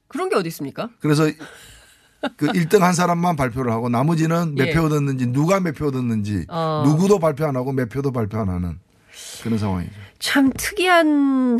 그런 0.07 0.29
게 0.29 0.35
어디 0.35 0.47
있습니까? 0.47 0.89
그래서 0.99 1.29
그 2.37 2.47
1등 2.47 2.79
한 2.79 2.93
사람만 2.93 3.35
발표를 3.35 3.71
하고 3.71 3.87
나머지는 3.87 4.55
몇 4.55 4.67
예. 4.69 4.73
표 4.73 4.81
얻었는지 4.83 5.27
누가 5.27 5.59
몇 5.59 5.73
표 5.75 5.87
얻었는지 5.87 6.45
어. 6.49 6.83
누구도 6.85 7.19
발표 7.19 7.45
안 7.45 7.55
하고 7.55 7.71
몇 7.71 7.87
표도 7.89 8.11
발표 8.11 8.39
안 8.39 8.49
하는 8.49 8.79
그런 9.43 9.57
상황이죠. 9.57 9.91
참 10.19 10.51
특이한 10.57 11.59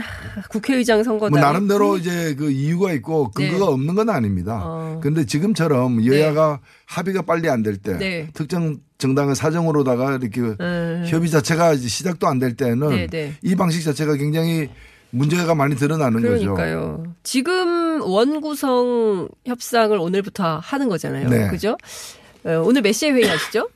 국회의장 0.49 1.03
선거다. 1.03 1.29
뭐 1.29 1.39
나름대로 1.39 1.97
이제 1.97 2.35
그 2.35 2.51
이유가 2.51 2.91
있고 2.93 3.31
근거가 3.31 3.65
네. 3.65 3.71
없는 3.71 3.95
건 3.95 4.09
아닙니다. 4.09 4.61
어. 4.63 4.99
그런데 5.01 5.25
지금처럼 5.25 6.05
여야가 6.05 6.59
합의가 6.85 7.21
빨리 7.21 7.49
안 7.49 7.63
될 7.63 7.77
때 7.77 7.97
네. 7.97 8.27
특정 8.33 8.77
정당의 8.97 9.35
사정으로다가 9.35 10.17
이렇게 10.21 10.41
음. 10.41 11.03
협의 11.07 11.29
자체가 11.29 11.75
시작도 11.77 12.27
안 12.27 12.39
될 12.39 12.55
때는 12.55 12.89
네, 12.89 13.07
네. 13.07 13.33
이 13.41 13.55
방식 13.55 13.81
자체가 13.83 14.15
굉장히 14.15 14.69
문제가 15.11 15.55
많이 15.55 15.75
드러나는 15.75 16.21
거죠. 16.21 16.53
그러니까요. 16.53 17.03
지금 17.23 18.01
원구성 18.01 19.29
협상을 19.45 19.97
오늘부터 19.97 20.59
하는 20.61 20.89
거잖아요. 20.89 21.29
네. 21.29 21.47
그죠? 21.49 21.77
어, 22.43 22.61
오늘 22.65 22.81
몇 22.81 22.91
시에 22.91 23.09
회의하시죠? 23.11 23.69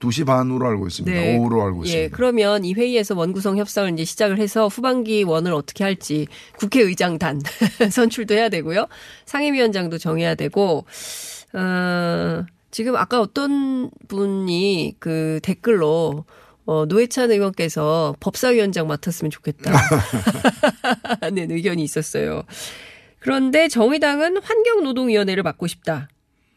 2시 0.00 0.26
반으로 0.26 0.66
알고 0.66 0.86
있습니다. 0.86 1.38
오후로 1.38 1.62
알고 1.62 1.84
예, 1.86 1.88
있습니다. 1.88 2.16
그러면 2.16 2.64
이 2.64 2.74
회의에서 2.74 3.16
원구성 3.16 3.58
협상을 3.58 3.92
이제 3.92 4.04
시작을 4.04 4.38
해서 4.38 4.68
후반기 4.68 5.24
원을 5.24 5.52
어떻게 5.52 5.82
할지 5.82 6.26
국회의장단 6.58 7.40
선출도 7.90 8.34
해야 8.34 8.48
되고요. 8.48 8.86
상임위원장도 9.26 9.98
정해야 9.98 10.34
되고, 10.36 10.84
어, 11.52 12.44
지금 12.70 12.96
아까 12.96 13.20
어떤 13.20 13.90
분이 14.06 14.96
그 15.00 15.40
댓글로 15.42 16.24
어, 16.66 16.84
노회찬 16.84 17.30
의원께서 17.30 18.14
법사위원장 18.20 18.86
맡았으면 18.86 19.30
좋겠다. 19.30 19.72
하는 21.22 21.50
의견이 21.50 21.82
있었어요. 21.82 22.42
그런데 23.20 23.68
정의당은 23.68 24.36
환경노동위원회를 24.42 25.42
맡고 25.42 25.66
싶다. 25.66 26.08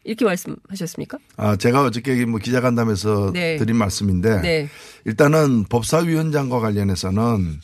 이렇게 0.04 0.24
말씀하셨습니까? 0.24 1.18
아, 1.36 1.56
제가 1.56 1.84
어저께 1.84 2.24
뭐 2.26 2.40
기자간담회에서 2.40 3.30
네. 3.32 3.56
드린 3.56 3.76
말씀인데 3.76 4.40
네. 4.40 4.68
일단은 5.04 5.64
법사위원장과 5.64 6.58
관련해서는 6.60 7.60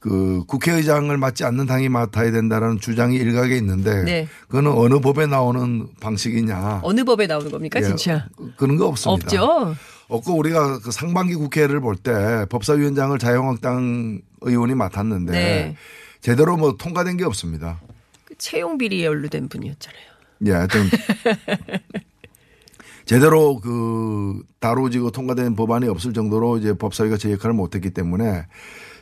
그 0.00 0.44
국회의장을 0.46 1.14
맡지 1.16 1.44
않는 1.44 1.66
당이 1.66 1.90
맡아야 1.90 2.30
된다라는 2.32 2.80
주장이 2.80 3.16
일각에 3.16 3.56
있는데 3.58 4.02
네. 4.02 4.28
그거는 4.48 4.72
어느 4.72 4.98
법에 4.98 5.26
나오는 5.26 5.88
방식이냐 6.00 6.80
어느 6.82 7.04
법에 7.04 7.26
나오는 7.26 7.50
겁니까, 7.50 7.80
예, 7.80 7.84
진짜? 7.84 8.26
그런 8.56 8.76
거 8.76 8.86
없습니다. 8.86 9.26
없죠. 9.26 9.76
없고 10.08 10.34
우리가 10.36 10.80
그 10.80 10.90
상반기 10.90 11.34
국회를 11.34 11.80
볼 11.80 11.96
때 11.96 12.46
법사위원장을 12.48 13.16
자유한국당 13.18 14.22
의원이 14.40 14.74
맡았는데 14.74 15.32
네. 15.32 15.76
제대로 16.20 16.56
뭐 16.56 16.76
통과된 16.76 17.16
게 17.18 17.24
없습니다. 17.24 17.80
그 18.24 18.34
채용 18.38 18.78
비리에 18.78 19.04
연루된 19.04 19.48
분이었잖아요. 19.48 20.02
예, 20.46 20.52
하여튼 20.52 20.82
제대로 23.04 23.58
그 23.60 24.42
다루어지고 24.60 25.10
통과된 25.10 25.56
법안이 25.56 25.88
없을 25.88 26.12
정도로 26.12 26.58
이제 26.58 26.74
법사위가 26.74 27.16
제 27.16 27.32
역할을 27.32 27.54
못했기 27.54 27.90
때문에 27.90 28.46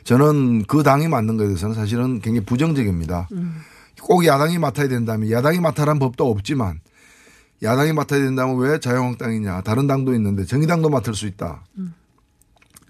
저는 0.03 0.63
그 0.63 0.83
당이 0.83 1.07
맞는 1.07 1.37
것에 1.37 1.47
대해서는 1.47 1.75
사실은 1.75 2.19
굉장히 2.19 2.45
부정적입니다. 2.45 3.29
꼭 4.01 4.25
야당이 4.25 4.57
맡아야 4.57 4.87
된다면 4.87 5.29
야당이 5.29 5.59
맡아라는 5.59 5.99
법도 5.99 6.29
없지만 6.29 6.79
야당이 7.61 7.93
맡아야 7.93 8.21
된다면 8.21 8.57
왜 8.57 8.79
자유한국당이냐 8.79 9.61
다른 9.61 9.87
당도 9.87 10.13
있는데 10.15 10.45
정의당도 10.45 10.89
맡을 10.89 11.13
수 11.13 11.27
있다. 11.27 11.63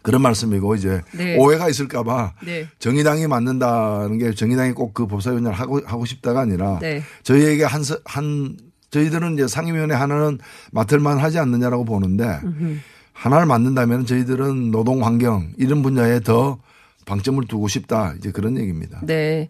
그런 0.09 0.21
말씀이고 0.23 0.73
이제 0.75 1.01
네. 1.15 1.37
오해가 1.37 1.69
있을까봐 1.69 2.33
네. 2.43 2.67
정의당이 2.79 3.27
맡는다는 3.27 4.17
게 4.17 4.33
정의당이 4.33 4.73
꼭 4.73 4.93
그 4.93 5.05
법사위원장을 5.07 5.55
하고 5.57 5.81
하고 5.85 6.05
싶다가 6.05 6.41
아니라 6.41 6.79
네. 6.79 7.03
저희에게 7.23 7.63
한, 7.63 7.83
서- 7.83 7.99
한 8.05 8.57
저희들은 8.89 9.35
이제 9.35 9.47
상임위원회 9.47 9.93
하나는 9.95 10.39
맡을만 10.71 11.19
하지 11.19 11.37
않느냐라고 11.37 11.85
보는데 11.85 12.39
하나를 13.13 13.45
맡는다면 13.45 14.05
저희들은 14.07 14.71
노동 14.71 15.05
환경 15.05 15.51
이런 15.57 15.83
분야에 15.83 16.21
더 16.21 16.57
방점을 17.05 17.43
두고 17.47 17.67
싶다 17.67 18.13
이제 18.17 18.31
그런 18.31 18.57
얘기입니다. 18.57 18.99
네. 19.03 19.47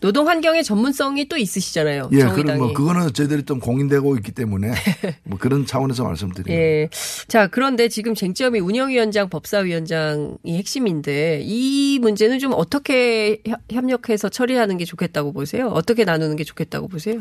노동 0.00 0.28
환경의 0.28 0.62
전문성이 0.62 1.28
또 1.28 1.36
있으시잖아요. 1.36 2.10
예, 2.12 2.20
정의당이. 2.20 2.44
그럼 2.44 2.58
뭐 2.58 2.72
그거는 2.72 3.12
저희들이 3.12 3.42
좀 3.44 3.58
공인되고 3.58 4.16
있기 4.18 4.30
때문에 4.30 4.72
뭐 5.24 5.38
그런 5.38 5.66
차원에서 5.66 6.04
말씀드립니다. 6.04 6.54
예. 6.54 6.88
자, 7.26 7.48
그런데 7.48 7.88
지금 7.88 8.14
쟁점이 8.14 8.60
운영위원장, 8.60 9.28
법사위원장이 9.28 10.36
핵심인데 10.46 11.40
이 11.42 11.98
문제는 12.00 12.38
좀 12.38 12.52
어떻게 12.54 13.42
협- 13.44 13.60
협력해서 13.70 14.28
처리하는 14.28 14.76
게 14.78 14.84
좋겠다고 14.84 15.32
보세요? 15.32 15.66
어떻게 15.68 16.04
나누는 16.04 16.36
게 16.36 16.44
좋겠다고 16.44 16.86
보세요? 16.86 17.20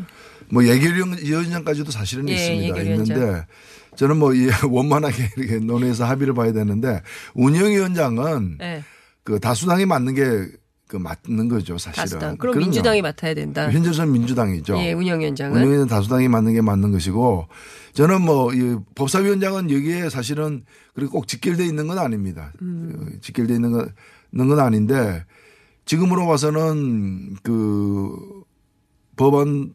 뭐 0.51 0.63
예결위원장까지도 0.63 1.89
사실은 1.91 2.29
예, 2.29 2.33
있습니다. 2.33 2.63
예결위원장. 2.77 3.17
있는데 3.17 3.45
저는 3.95 4.17
뭐이 4.17 4.49
원만하게 4.69 5.31
이렇게 5.37 5.55
논의해서 5.57 6.05
합의를 6.05 6.35
봐야 6.35 6.53
되는데 6.53 7.01
운영위원장은 7.33 8.57
네. 8.59 8.83
그 9.23 9.39
다수당이 9.39 9.87
맞는 9.87 10.13
게 10.13 10.45
그 10.87 10.95
맞는 10.97 11.49
거죠, 11.49 11.77
사실은. 11.77 12.01
다수당. 12.03 12.37
그럼 12.37 12.53
그럼요. 12.53 12.65
민주당이 12.67 13.01
맡아야 13.01 13.33
된다. 13.33 13.69
현재는 13.69 14.11
민주당이죠. 14.11 14.77
예, 14.79 14.93
운영위원장은. 14.93 15.57
운영위는 15.57 15.87
다수당이 15.87 16.27
맞는 16.29 16.53
게 16.53 16.61
맞는 16.61 16.91
것이고 16.91 17.47
저는 17.93 18.21
뭐 18.21 18.53
이 18.53 18.77
법사위원장은 18.95 19.69
여기에 19.71 20.09
사실은 20.09 20.63
그리고 20.93 21.11
꼭 21.13 21.27
직결돼 21.27 21.65
있는 21.65 21.87
건 21.87 21.99
아닙니다. 21.99 22.53
음. 22.61 23.17
직결돼 23.21 23.55
있는 23.55 23.71
건, 23.71 23.89
있는 24.31 24.47
건 24.47 24.59
아닌데 24.59 25.25
지금으로 25.85 26.25
봐서는 26.27 27.35
그 27.43 28.43
법원 29.15 29.73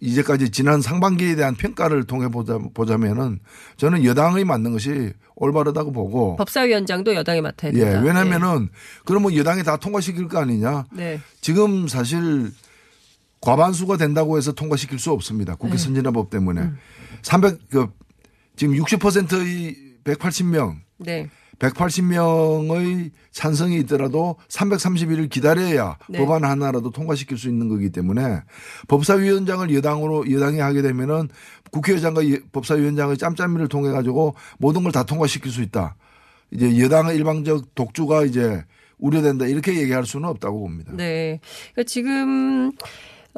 이제까지 0.00 0.50
지난 0.50 0.80
상반기에 0.80 1.36
대한 1.36 1.54
평가를 1.54 2.04
통해 2.04 2.28
보자, 2.28 2.58
보자면은 2.74 3.40
저는 3.76 4.04
여당의 4.04 4.44
맞는 4.44 4.72
것이 4.72 5.12
올바르다고 5.36 5.92
보고 5.92 6.36
법사위원장도 6.36 7.14
여당에 7.14 7.40
맡아야 7.40 7.72
예, 7.74 7.78
된다. 7.78 8.00
왜냐면은 8.00 8.68
그러면 9.04 9.34
여당이 9.34 9.62
다 9.62 9.76
통과시킬 9.76 10.28
거 10.28 10.38
아니냐. 10.38 10.86
네. 10.92 11.20
지금 11.40 11.88
사실 11.88 12.50
과반수가 13.40 13.96
된다고 13.96 14.38
해서 14.38 14.52
통과시킬 14.52 14.98
수 14.98 15.12
없습니다. 15.12 15.54
국회 15.54 15.72
네. 15.72 15.78
선진화법 15.78 16.30
때문에. 16.30 16.62
음. 16.62 16.78
300, 17.22 17.70
그, 17.70 17.88
지금 18.56 18.74
60%의 18.74 19.76
180명, 20.04 20.76
네. 20.98 21.28
180명의 21.58 23.10
찬성이 23.30 23.78
있더라도 23.80 24.36
331을 24.48 25.30
기다려야 25.30 25.96
네. 26.08 26.18
법안 26.18 26.44
하나라도 26.44 26.90
통과시킬 26.90 27.38
수 27.38 27.48
있는 27.48 27.68
거기 27.68 27.90
때문에 27.90 28.40
법사위원장을 28.88 29.72
여당으로 29.74 30.30
여당이 30.30 30.58
하게 30.60 30.82
되면은 30.82 31.28
국회의장과 31.70 32.26
예- 32.28 32.40
법사위원장의 32.52 33.16
짬짬이를 33.18 33.68
통해 33.68 33.90
가지고 33.90 34.34
모든 34.58 34.82
걸 34.82 34.92
다 34.92 35.02
통과시킬 35.02 35.50
수 35.52 35.60
있다. 35.62 35.96
이제 36.50 36.78
여당의 36.80 37.16
일방적 37.16 37.74
독주가 37.74 38.24
이제 38.24 38.64
우려된다 38.98 39.46
이렇게 39.46 39.76
얘기할 39.76 40.06
수는 40.06 40.28
없다고 40.28 40.60
봅니다. 40.60 40.92
네. 40.94 41.40
그러니까 41.72 41.82
지금 41.90 42.72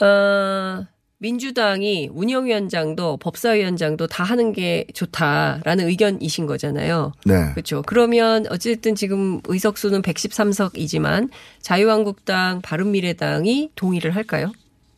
어 0.00 0.86
민주당이 1.20 2.10
운영위원장도 2.12 3.16
법사위원장도 3.16 4.06
다 4.06 4.22
하는 4.22 4.52
게 4.52 4.86
좋다라는 4.94 5.88
의견이신 5.88 6.46
거잖아요. 6.46 7.12
네. 7.24 7.50
그렇죠. 7.52 7.82
그러면 7.86 8.46
어쨌든 8.50 8.94
지금 8.94 9.40
의석수는 9.44 10.02
113석이지만 10.02 11.28
자유한국당, 11.60 12.60
바른미래당이 12.62 13.72
동의를 13.74 14.14
할까요? 14.14 14.52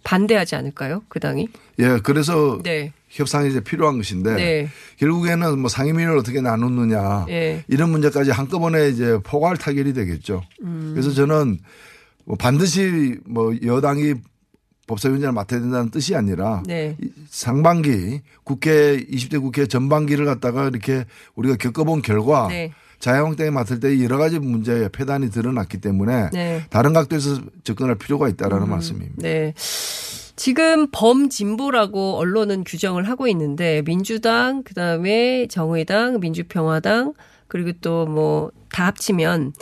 반대하지 0.04 0.56
않을까요? 0.56 1.02
그 1.08 1.20
당이? 1.20 1.48
예, 1.78 1.98
그래서 2.02 2.60
네. 2.62 2.92
협상이 3.08 3.50
이제 3.50 3.60
필요한 3.60 3.96
것인데 3.96 4.34
네. 4.34 4.68
결국에는 4.98 5.58
뭐 5.58 5.68
상임위를 5.68 6.16
어떻게 6.16 6.40
나누느냐 6.40 7.26
예. 7.28 7.64
이런 7.68 7.90
문제까지 7.90 8.30
한꺼번에 8.30 8.88
이제 8.88 9.18
포괄 9.24 9.56
타결이 9.56 9.92
되겠죠. 9.94 10.42
음. 10.62 10.92
그래서 10.94 11.10
저는 11.12 11.58
뭐 12.24 12.36
반드시 12.36 13.18
뭐 13.26 13.54
여당이 13.64 14.14
법사위원장을 14.90 15.32
맡아야 15.32 15.60
된다는 15.60 15.90
뜻이 15.90 16.14
아니라 16.14 16.62
네. 16.66 16.96
이 17.00 17.10
상반기 17.28 18.20
국회 18.44 18.98
20대 18.98 19.40
국회 19.40 19.66
전반기를 19.66 20.26
갖다가 20.26 20.68
이렇게 20.68 21.04
우리가 21.34 21.56
겪어본 21.56 22.02
결과 22.02 22.48
네. 22.48 22.72
자유한국당이 22.98 23.50
맡을 23.50 23.80
때 23.80 24.02
여러 24.02 24.18
가지 24.18 24.38
문제의 24.38 24.90
폐단이 24.92 25.30
드러났기 25.30 25.78
때문에 25.78 26.30
네. 26.32 26.62
다른 26.68 26.92
각도에서 26.92 27.40
접근할 27.64 27.94
필요가 27.96 28.28
있다라는 28.28 28.66
음. 28.66 28.70
말씀입니다. 28.70 29.16
네. 29.16 29.54
지금 30.36 30.90
범진보라고 30.90 32.16
언론은 32.16 32.64
규정을 32.64 33.08
하고 33.08 33.26
있는데 33.28 33.82
민주당 33.82 34.62
그다음에 34.62 35.46
정의당, 35.48 36.20
민주평화당 36.20 37.14
그리고 37.48 37.72
또 37.80 38.06
뭐 38.06 38.50
다 38.70 38.86
합치면 38.86 39.52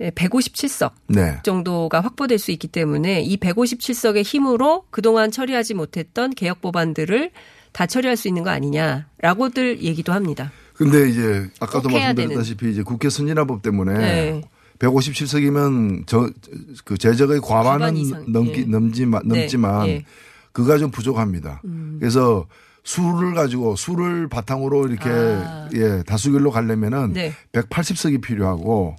157석 0.00 0.92
네. 1.08 1.38
정도가 1.42 2.00
확보될 2.00 2.38
수 2.38 2.50
있기 2.52 2.68
때문에 2.68 3.20
이 3.20 3.36
157석의 3.36 4.22
힘으로 4.24 4.84
그동안 4.90 5.30
처리하지 5.30 5.74
못했던 5.74 6.30
개혁 6.30 6.60
법안들을 6.60 7.30
다 7.72 7.86
처리할 7.86 8.16
수 8.16 8.26
있는 8.26 8.42
거 8.42 8.50
아니냐라고들 8.50 9.82
얘기도 9.82 10.12
합니다. 10.12 10.50
근데 10.74 11.08
이제 11.10 11.48
아까도 11.60 11.90
말씀드렸다시피 11.90 12.70
이제 12.70 12.82
국회 12.82 13.10
선진화법 13.10 13.62
때문에 13.62 13.98
네. 13.98 14.42
157석이면 14.78 16.06
저 16.06 16.30
그 16.84 16.98
제적의 16.98 17.40
과반은 17.40 18.02
과반 18.02 18.32
넘기 18.32 18.60
예. 18.60 18.64
넘지만 18.64 19.22
네, 19.24 19.40
넘지만 19.40 19.86
예. 19.88 20.04
그가 20.52 20.78
좀 20.78 20.90
부족합니다. 20.90 21.60
음. 21.64 21.96
그래서 22.00 22.46
수를 22.82 23.34
가지고 23.34 23.76
수를 23.76 24.28
바탕으로 24.28 24.88
이렇게 24.88 25.08
아. 25.08 25.68
예 25.74 26.02
다수결로 26.06 26.50
가려면은 26.50 27.12
네. 27.12 27.32
180석이 27.52 28.22
필요하고 28.22 28.96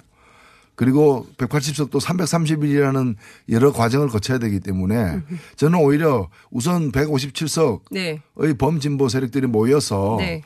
그리고 0.81 1.27
180석도 1.37 2.01
330일이라는 2.01 3.15
여러 3.49 3.71
과정을 3.71 4.07
거쳐야 4.07 4.39
되기 4.39 4.59
때문에 4.59 5.21
저는 5.55 5.77
오히려 5.77 6.27
우선 6.49 6.91
157석의 6.91 7.81
네. 7.91 8.21
범진보 8.57 9.07
세력들이 9.07 9.45
모여서 9.45 10.15
네. 10.17 10.41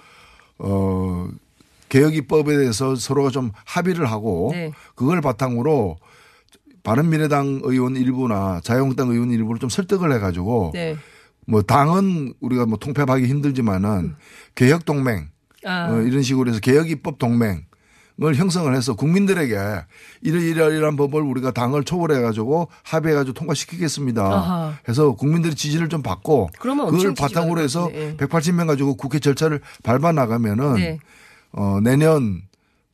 어, 0.60 1.30
개혁 1.88 2.18
입법에 2.18 2.58
대해서 2.58 2.98
서로가 2.98 3.30
좀 3.30 3.52
합의를 3.64 4.12
하고 4.12 4.50
네. 4.52 4.74
그걸 4.96 5.22
바탕으로 5.22 5.96
바른미래당 6.84 7.62
의원 7.64 7.96
일부나 7.96 8.60
자유한국당 8.62 9.12
의원 9.12 9.32
일부를 9.32 9.58
좀 9.60 9.70
설득을 9.70 10.12
해가지고 10.16 10.72
네. 10.74 10.98
뭐 11.48 11.62
당은 11.62 12.34
우리가 12.42 12.66
뭐 12.66 12.78
통폐합하기 12.78 13.26
힘들지만은 13.26 14.18
개혁 14.56 14.84
동맹 14.84 15.30
아. 15.64 15.94
어, 15.94 16.02
이런 16.02 16.24
식으로 16.24 16.50
해서 16.50 16.60
개혁 16.60 16.90
입법 16.90 17.20
동맹 17.20 17.64
을 18.24 18.34
형성을 18.36 18.74
해서 18.74 18.94
국민들에게 18.96 19.58
이러이러이러한 20.22 20.96
법을 20.96 21.22
우리가 21.22 21.52
당을 21.52 21.84
초월해 21.84 22.22
가지고 22.22 22.70
합의해 22.84 23.14
가지고 23.14 23.34
통과시키겠습니다. 23.34 24.24
아하. 24.24 24.74
해서 24.88 25.12
국민들의 25.16 25.54
지지를 25.56 25.90
좀 25.90 26.02
받고 26.02 26.50
그걸 26.86 27.14
바탕으로 27.14 27.56
될 27.56 27.64
해서 27.66 27.82
것 27.82 27.94
같은데, 27.94 28.18
예. 28.24 28.26
180명 28.28 28.68
가지고 28.68 28.96
국회 28.96 29.20
절차를 29.20 29.60
밟아 29.84 30.14
나가면은 30.14 30.76
네. 30.76 30.98
어 31.52 31.80
내년 31.84 32.42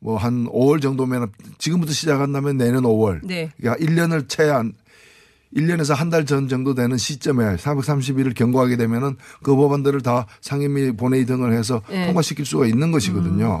뭐 0.00 0.16
한 0.18 0.46
5월 0.48 0.82
정도면 0.82 1.30
지금부터 1.58 1.92
시작한다면 1.92 2.56
내년 2.56 2.82
5월 2.82 3.20
네. 3.22 3.52
그러니까 3.60 3.84
1년을 3.84 4.28
채한 4.28 4.72
1년에서 5.56 5.94
한 5.94 6.10
달 6.10 6.24
전 6.26 6.48
정도 6.48 6.74
되는 6.74 6.96
시점에 6.96 7.54
430일을 7.56 8.34
경고하게 8.34 8.76
되면은 8.76 9.16
그 9.44 9.54
법안들을 9.54 10.00
다 10.00 10.26
상임위 10.40 10.96
본회의 10.96 11.26
등을 11.26 11.52
해서 11.52 11.80
네. 11.88 12.06
통과시킬 12.06 12.44
수가 12.44 12.66
있는 12.66 12.90
것이거든요. 12.90 13.36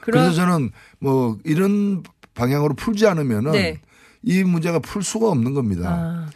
그래서 0.00 0.32
저는 0.32 0.70
뭐 0.98 1.38
이런 1.44 2.02
방향으로 2.34 2.74
풀지 2.74 3.06
않으면은 3.06 3.52
네. 3.52 3.80
이 4.22 4.42
문제가 4.44 4.78
풀 4.78 5.02
수가 5.02 5.28
없는 5.28 5.54
겁니다. 5.54 5.88
아. 5.90 6.30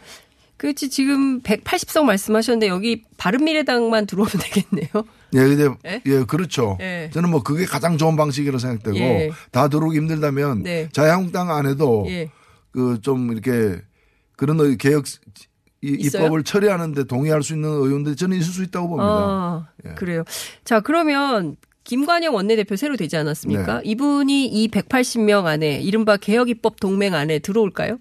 그렇지 0.57 0.89
지금 0.89 1.41
180석 1.41 2.05
말씀하셨는데 2.05 2.67
여기 2.69 3.03
바른미래당만 3.17 4.05
들어오면 4.07 4.31
되겠네요. 4.41 4.89
예, 5.33 5.39
근데 5.39 5.67
예? 5.85 6.01
예, 6.05 6.23
그렇죠. 6.23 6.77
예. 6.79 7.09
저는 7.13 7.29
뭐 7.29 7.43
그게 7.43 7.65
가장 7.65 7.97
좋은 7.97 8.15
방식이라고 8.15 8.57
생각되고 8.57 8.97
예. 8.97 9.31
다 9.51 9.67
들어오기 9.67 9.97
힘들다면 9.97 10.63
네. 10.63 10.87
자유한국당 10.93 11.51
안에도 11.51 12.05
예. 12.07 12.31
그좀 12.71 13.31
이렇게 13.33 13.81
그런 14.37 14.59
의- 14.61 14.77
개혁 14.77 15.05
이- 15.81 15.97
있어요? 15.99 16.23
입법을 16.23 16.43
처리하는데 16.43 17.03
동의할 17.03 17.43
수 17.43 17.53
있는 17.53 17.69
의원들이 17.69 18.15
저는 18.15 18.37
있을 18.37 18.53
수 18.53 18.63
있다고 18.63 18.87
봅니다. 18.87 19.07
아, 19.09 19.67
예. 19.85 19.89
그래요. 19.95 20.23
자, 20.63 20.79
그러면 20.79 21.57
김관영 21.85 22.33
원내대표 22.35 22.75
새로 22.75 22.97
되지 22.97 23.15
않았습니까? 23.15 23.77
네. 23.81 23.89
이분이 23.89 24.47
이 24.47 24.67
180명 24.69 25.45
안에 25.45 25.79
이른바 25.81 26.17
개혁입법 26.17 26.79
동맹 26.79 27.13
안에 27.13 27.39
들어올까요? 27.39 27.99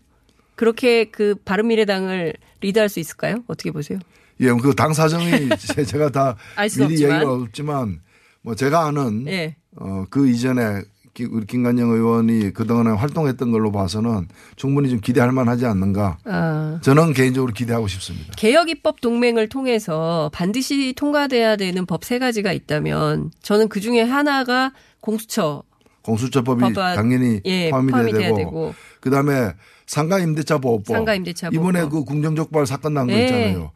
그렇게 0.56 1.04
그 1.04 1.34
바른미래당을 1.44 2.34
리드할 2.60 2.88
수 2.88 2.98
있을까요? 3.00 3.44
어떻게 3.46 3.70
보세요? 3.70 3.98
예, 4.40 4.46
그 4.48 4.74
당 4.74 4.92
사정이 4.94 5.30
제- 5.60 5.84
제가 5.84 6.08
다 6.10 6.36
미리 6.56 6.94
없지만. 7.04 7.16
얘기가 7.18 7.32
없지만 7.32 8.00
뭐 8.42 8.54
제가 8.54 8.86
아는 8.86 9.26
예. 9.28 9.56
어, 9.76 10.04
그 10.10 10.28
이전에 10.28 10.80
기- 10.80 10.88
우리 11.22 11.46
김관영 11.46 11.90
의원이 11.90 12.52
그동안에 12.52 12.90
활동했던 12.90 13.52
걸로 13.52 13.70
봐서는 13.70 14.26
충분히 14.56 14.90
좀 14.90 14.98
기대할 15.00 15.30
만하지 15.30 15.64
않는가. 15.64 16.18
아. 16.24 16.80
저는 16.82 17.12
개인적으로 17.12 17.52
기대하고 17.52 17.86
싶습니다. 17.86 18.32
개혁 18.36 18.68
입법 18.68 19.00
동맹을 19.00 19.48
통해서 19.48 20.28
반드시 20.34 20.92
통과돼야 20.96 21.56
되는 21.56 21.86
법 21.86 22.04
세 22.04 22.18
가지가 22.18 22.52
있다면 22.52 23.30
저는 23.42 23.68
그 23.68 23.80
중에 23.80 24.02
하나가 24.02 24.72
공수처 25.00 25.62
공수처법이 26.02 26.60
법안, 26.60 26.96
당연히 26.96 27.40
예, 27.46 27.70
포함이, 27.70 27.90
포함이 27.92 28.10
돼야 28.12 28.20
돼야 28.20 28.28
되고, 28.34 28.38
되고. 28.38 28.74
그다음에 29.00 29.52
상가 29.86 30.18
임대차 30.18 30.58
보호법 30.58 30.86
상가 30.94 31.14
임대차 31.14 31.48
이번에 31.52 31.80
보호법. 31.82 31.90
그 32.00 32.04
궁정족발 32.12 32.66
사건 32.66 32.92
난거 32.94 33.14
예. 33.14 33.22
있잖아요. 33.22 33.70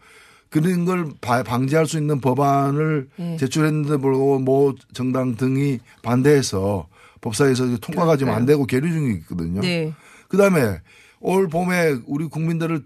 그런 0.51 0.85
걸 0.85 1.09
바- 1.23 1.43
방지할 1.43 1.87
수 1.87 1.97
있는 1.99 2.21
법안을 2.21 3.09
예. 3.19 3.37
제출했는데 3.39 3.97
불구하고 3.99 4.41
모 4.41 4.75
정당 4.93 5.37
등이 5.37 5.79
반대해서 6.03 6.87
법사위에서 7.21 7.77
통과가 7.79 8.17
지금 8.17 8.33
안 8.33 8.47
되고 8.47 8.65
계류 8.67 8.91
중에 8.93 9.13
있거든요. 9.21 9.61
네. 9.61 9.93
그다음에 10.29 10.81
올 11.21 11.49
봄에 11.49 11.97
우리 12.07 12.27
국민들을 12.27 12.83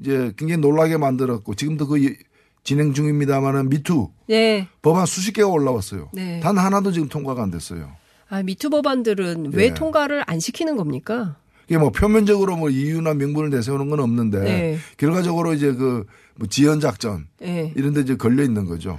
이제 0.00 0.32
굉장히 0.36 0.60
놀라게 0.60 0.96
만들었고 0.96 1.54
지금도 1.54 1.86
그 1.88 1.98
이- 1.98 2.16
진행 2.64 2.92
중입니다만은 2.94 3.68
미투 3.70 4.10
네. 4.28 4.68
법안 4.82 5.04
수십 5.06 5.32
개가 5.32 5.48
올라왔어요. 5.48 6.10
네. 6.12 6.38
단 6.40 6.56
하나도 6.58 6.92
지금 6.92 7.08
통과가 7.08 7.42
안 7.42 7.50
됐어요. 7.50 7.90
아, 8.28 8.42
미투 8.42 8.70
법안들은 8.70 9.50
왜 9.52 9.64
예. 9.66 9.74
통과를 9.74 10.22
안 10.26 10.38
시키는 10.38 10.76
겁니까? 10.76 11.36
이게 11.72 11.78
뭐 11.78 11.90
표면적으로 11.90 12.56
뭐 12.56 12.68
이유나 12.68 13.14
명분을 13.14 13.50
내세우는 13.50 13.88
건 13.88 14.00
없는데 14.00 14.40
네. 14.40 14.78
결과적으로 14.98 15.54
이제 15.54 15.72
그 15.72 16.04
뭐 16.34 16.48
지연 16.48 16.80
작전 16.80 17.26
예. 17.42 17.72
이런 17.76 17.92
데 17.92 18.00
이제 18.00 18.16
걸려 18.16 18.42
있는 18.42 18.64
거죠. 18.64 18.98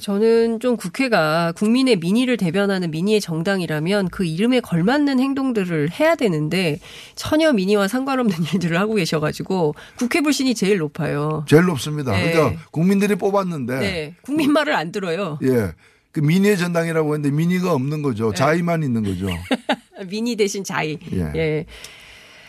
저는 0.00 0.58
좀 0.58 0.76
국회가 0.76 1.52
국민의 1.52 1.96
민의를 1.96 2.36
대변하는 2.36 2.90
민의의 2.90 3.20
정당이라면 3.20 4.08
그 4.08 4.24
이름에 4.24 4.60
걸맞는 4.60 5.20
행동들을 5.20 5.90
해야 5.92 6.16
되는데 6.16 6.80
전혀 7.14 7.52
민의와 7.52 7.86
상관없는 7.86 8.34
일들을 8.54 8.78
하고 8.78 8.94
계셔가지고 8.94 9.74
국회 9.96 10.20
불신이 10.20 10.54
제일 10.54 10.78
높아요. 10.78 11.44
제일 11.48 11.64
높습니다. 11.64 12.12
네. 12.12 12.32
그러니까 12.32 12.60
국민들이 12.72 13.14
뽑았는데 13.14 13.78
네. 13.78 14.14
국민 14.22 14.52
말을 14.52 14.74
안 14.74 14.90
들어요. 14.90 15.38
예. 15.44 15.72
그 16.10 16.20
민의의 16.20 16.58
전당이라고 16.58 17.14
했는데 17.14 17.34
민의가 17.34 17.72
없는 17.72 18.02
거죠. 18.02 18.30
네. 18.30 18.34
자의만 18.34 18.82
있는 18.82 19.02
거죠. 19.04 19.28
민의 20.10 20.34
대신 20.36 20.64
자의. 20.64 20.98
예. 21.12 21.32
예. 21.36 21.66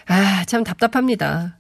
아, 0.08 0.46
참 0.46 0.64
답답합니다. 0.64 1.58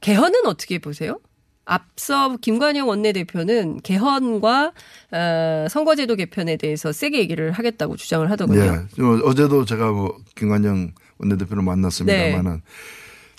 개헌은 0.00 0.46
어떻게 0.46 0.78
보세요? 0.78 1.18
앞서 1.64 2.36
김관영 2.36 2.88
원내대표는 2.88 3.80
개헌과 3.80 4.72
어, 5.12 5.66
선거제도 5.70 6.14
개편에 6.16 6.56
대해서 6.56 6.92
세게 6.92 7.18
얘기를 7.18 7.52
하겠다고 7.52 7.96
주장을 7.96 8.30
하더군요. 8.30 8.60
예. 8.60 8.80
저 8.94 9.20
어제도 9.24 9.64
제가 9.64 9.90
뭐 9.90 10.16
김관영 10.36 10.92
원내대표를 11.18 11.62
만났습니다만은 11.62 12.52
네. 12.52 12.62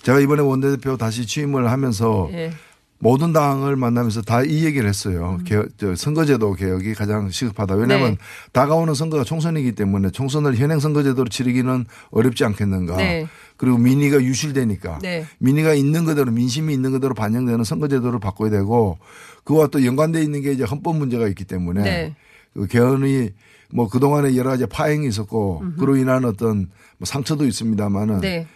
제가 0.02 0.20
이번에 0.20 0.42
원내대표 0.42 0.96
다시 0.96 1.26
취임을 1.26 1.70
하면서 1.70 2.28
예. 2.32 2.50
모든 2.98 3.32
당을 3.32 3.76
만나면서 3.76 4.22
다 4.22 4.42
이 4.42 4.64
얘기를 4.64 4.88
했어요. 4.88 5.38
개혁, 5.44 5.68
저 5.76 5.94
선거제도 5.94 6.54
개혁이 6.54 6.94
가장 6.94 7.28
시급하다. 7.30 7.74
왜냐하면 7.74 8.12
음. 8.12 8.16
네. 8.16 8.18
다가오는 8.52 8.94
선거가 8.94 9.22
총선이기 9.24 9.72
때문에 9.72 10.10
총선을 10.10 10.56
현행 10.56 10.80
선거제도로 10.80 11.28
치르기는 11.28 11.84
어렵지 12.10 12.44
않겠는가. 12.44 12.96
네. 12.96 13.26
그리고 13.58 13.76
민의가 13.78 14.22
유실되니까 14.22 14.98
네. 15.02 15.26
민의가 15.38 15.74
있는 15.74 16.04
그대로 16.04 16.30
민심이 16.30 16.72
있는 16.72 16.92
그대로 16.92 17.12
반영되는 17.14 17.64
선거제도를 17.64 18.18
바꿔야 18.18 18.50
되고 18.50 18.98
그와 19.44 19.66
또 19.68 19.84
연관돼 19.84 20.22
있는 20.22 20.40
게 20.42 20.52
이제 20.52 20.64
헌법 20.64 20.96
문제가 20.96 21.28
있기 21.28 21.44
때문에 21.44 21.82
네. 21.82 22.14
그 22.54 22.66
개헌이 22.66 23.30
뭐 23.72 23.88
그동안에 23.88 24.36
여러 24.36 24.50
가지 24.50 24.64
파행이 24.66 25.06
있었고 25.08 25.64
그로 25.78 25.96
인한 25.96 26.24
어떤 26.24 26.68
뭐 26.98 27.04
상처도 27.06 27.44
있습니다만은 27.46 28.20
네. 28.20 28.46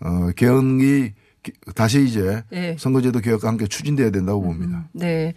어, 0.00 0.30
개헌이 0.36 0.78
기- 0.78 1.12
다시 1.74 2.04
이제 2.04 2.42
네. 2.50 2.76
선거제도 2.78 3.20
개혁과 3.20 3.48
함께 3.48 3.66
추진돼야 3.66 4.10
된다고 4.10 4.42
봅니다. 4.42 4.88
네. 4.92 5.34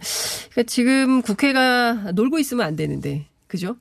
그러니까 0.50 0.62
지금 0.64 1.22
국회가 1.22 2.12
놀고 2.12 2.38
있으면 2.38 2.66
안 2.66 2.76
되는데, 2.76 3.26
그죠? 3.46 3.76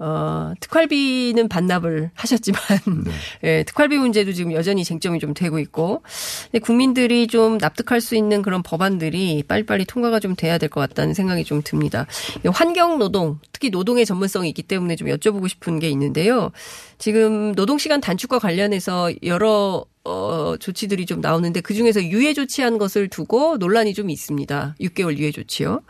어, 0.00 0.52
특활비는 0.60 1.48
반납을 1.48 2.10
하셨지만, 2.14 2.60
예, 3.42 3.64
특활비 3.64 3.96
문제도 3.98 4.32
지금 4.32 4.52
여전히 4.52 4.84
쟁점이 4.84 5.18
좀 5.18 5.34
되고 5.34 5.58
있고, 5.58 6.02
근데 6.44 6.60
국민들이 6.60 7.26
좀 7.26 7.58
납득할 7.58 8.00
수 8.00 8.14
있는 8.14 8.42
그런 8.42 8.62
법안들이 8.62 9.42
빨리빨리 9.48 9.84
통과가 9.86 10.20
좀 10.20 10.36
돼야 10.36 10.56
될 10.58 10.68
것 10.68 10.80
같다는 10.80 11.14
생각이 11.14 11.44
좀 11.44 11.62
듭니다. 11.64 12.06
이 12.44 12.48
환경 12.48 12.98
노동, 12.98 13.38
특히 13.52 13.70
노동의 13.70 14.04
전문성이 14.06 14.50
있기 14.50 14.62
때문에 14.62 14.96
좀 14.96 15.08
여쭤보고 15.08 15.48
싶은 15.48 15.78
게 15.78 15.88
있는데요. 15.90 16.52
지금 16.98 17.52
노동시간 17.52 18.00
단축과 18.00 18.38
관련해서 18.38 19.10
여러 19.24 19.84
어, 20.04 20.54
조치들이 20.58 21.06
좀 21.06 21.20
나오는데 21.20 21.60
그 21.60 21.74
중에서 21.74 22.02
유예 22.02 22.34
조치한 22.34 22.78
것을 22.78 23.08
두고 23.08 23.56
논란이 23.58 23.94
좀 23.94 24.10
있습니다. 24.10 24.76
6개월 24.80 25.16
유예 25.18 25.32
조치요. 25.32 25.80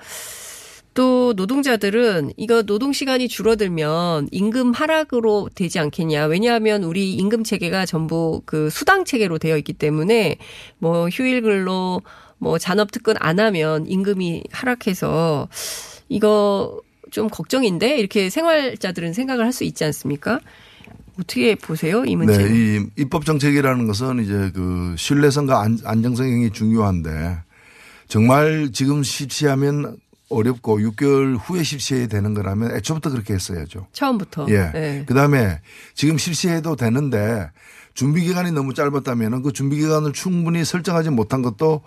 또 0.98 1.32
노동자들은 1.36 2.32
이거 2.36 2.64
노동 2.64 2.92
시간이 2.92 3.28
줄어들면 3.28 4.30
임금 4.32 4.72
하락으로 4.72 5.48
되지 5.54 5.78
않겠냐. 5.78 6.24
왜냐하면 6.24 6.82
우리 6.82 7.14
임금 7.14 7.44
체계가 7.44 7.86
전부 7.86 8.42
그 8.44 8.68
수당 8.68 9.04
체계로 9.04 9.38
되어 9.38 9.56
있기 9.58 9.74
때문에 9.74 10.38
뭐 10.80 11.08
휴일 11.08 11.42
근로 11.42 12.02
뭐 12.38 12.58
잔업 12.58 12.90
특근 12.90 13.14
안 13.20 13.38
하면 13.38 13.86
임금이 13.86 14.42
하락해서 14.50 15.48
이거 16.08 16.82
좀 17.12 17.28
걱정인데 17.28 17.96
이렇게 17.96 18.28
생활자들은 18.28 19.12
생각을 19.12 19.44
할 19.44 19.52
수 19.52 19.62
있지 19.62 19.84
않습니까? 19.84 20.40
어떻게 21.16 21.54
보세요 21.54 22.04
이 22.06 22.16
문제? 22.16 22.38
네, 22.38 22.52
이 22.52 22.86
입법 22.98 23.24
정책이라는 23.24 23.86
것은 23.86 24.24
이제 24.24 24.50
그 24.52 24.96
신뢰성과 24.98 25.60
안, 25.60 25.78
안정성이 25.84 26.50
중요한데 26.50 27.38
정말 28.08 28.70
지금 28.72 29.04
실시하면 29.04 29.96
어렵고 30.28 30.78
6개월 30.80 31.38
후에 31.40 31.62
실시해야 31.62 32.06
되는 32.06 32.34
거라면 32.34 32.76
애초부터 32.76 33.10
그렇게 33.10 33.34
했어야죠. 33.34 33.86
처음부터. 33.92 34.46
예. 34.50 34.70
네. 34.72 35.04
그 35.06 35.14
다음에 35.14 35.60
지금 35.94 36.18
실시해도 36.18 36.76
되는데 36.76 37.50
준비 37.94 38.22
기간이 38.22 38.52
너무 38.52 38.74
짧았다면 38.74 39.42
그 39.42 39.52
준비 39.52 39.76
기간을 39.76 40.12
충분히 40.12 40.64
설정하지 40.64 41.10
못한 41.10 41.42
것도 41.42 41.82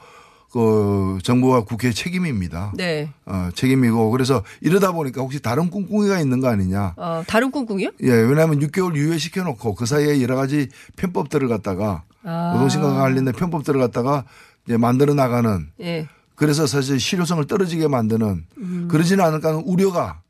그 0.52 1.18
정부와 1.24 1.64
국회의 1.64 1.94
책임입니다. 1.94 2.74
네. 2.76 3.10
어, 3.26 3.50
책임이고 3.56 4.12
그래서 4.12 4.44
이러다 4.60 4.92
보니까 4.92 5.22
혹시 5.22 5.42
다른 5.42 5.70
꿍꿍이가 5.70 6.20
있는 6.20 6.42
거 6.42 6.50
아니냐. 6.50 6.96
어, 6.98 7.24
다른 7.26 7.52
꿍꿍이요? 7.52 7.92
예, 8.04 8.12
왜냐하면 8.12 8.60
6개월 8.60 8.96
유예시켜 8.96 9.44
놓고 9.44 9.76
그 9.76 9.86
사이에 9.86 10.22
여러 10.22 10.36
가지 10.36 10.68
편법들을 10.98 11.48
갖다가 11.48 12.04
아. 12.24 12.52
노동신과 12.54 12.96
관련된 12.96 13.34
편법들을 13.34 13.80
갖다가 13.80 14.26
이제 14.66 14.76
만들어 14.76 15.14
나가는 15.14 15.70
예. 15.80 16.08
그래서 16.42 16.66
사실 16.66 17.00
실효성을 17.00 17.46
떨어지게 17.46 17.88
만드는 17.88 18.46
음. 18.58 18.88
그러지는 18.90 19.24
않을까 19.24 19.50
하는 19.50 19.62
우려가 19.64 20.24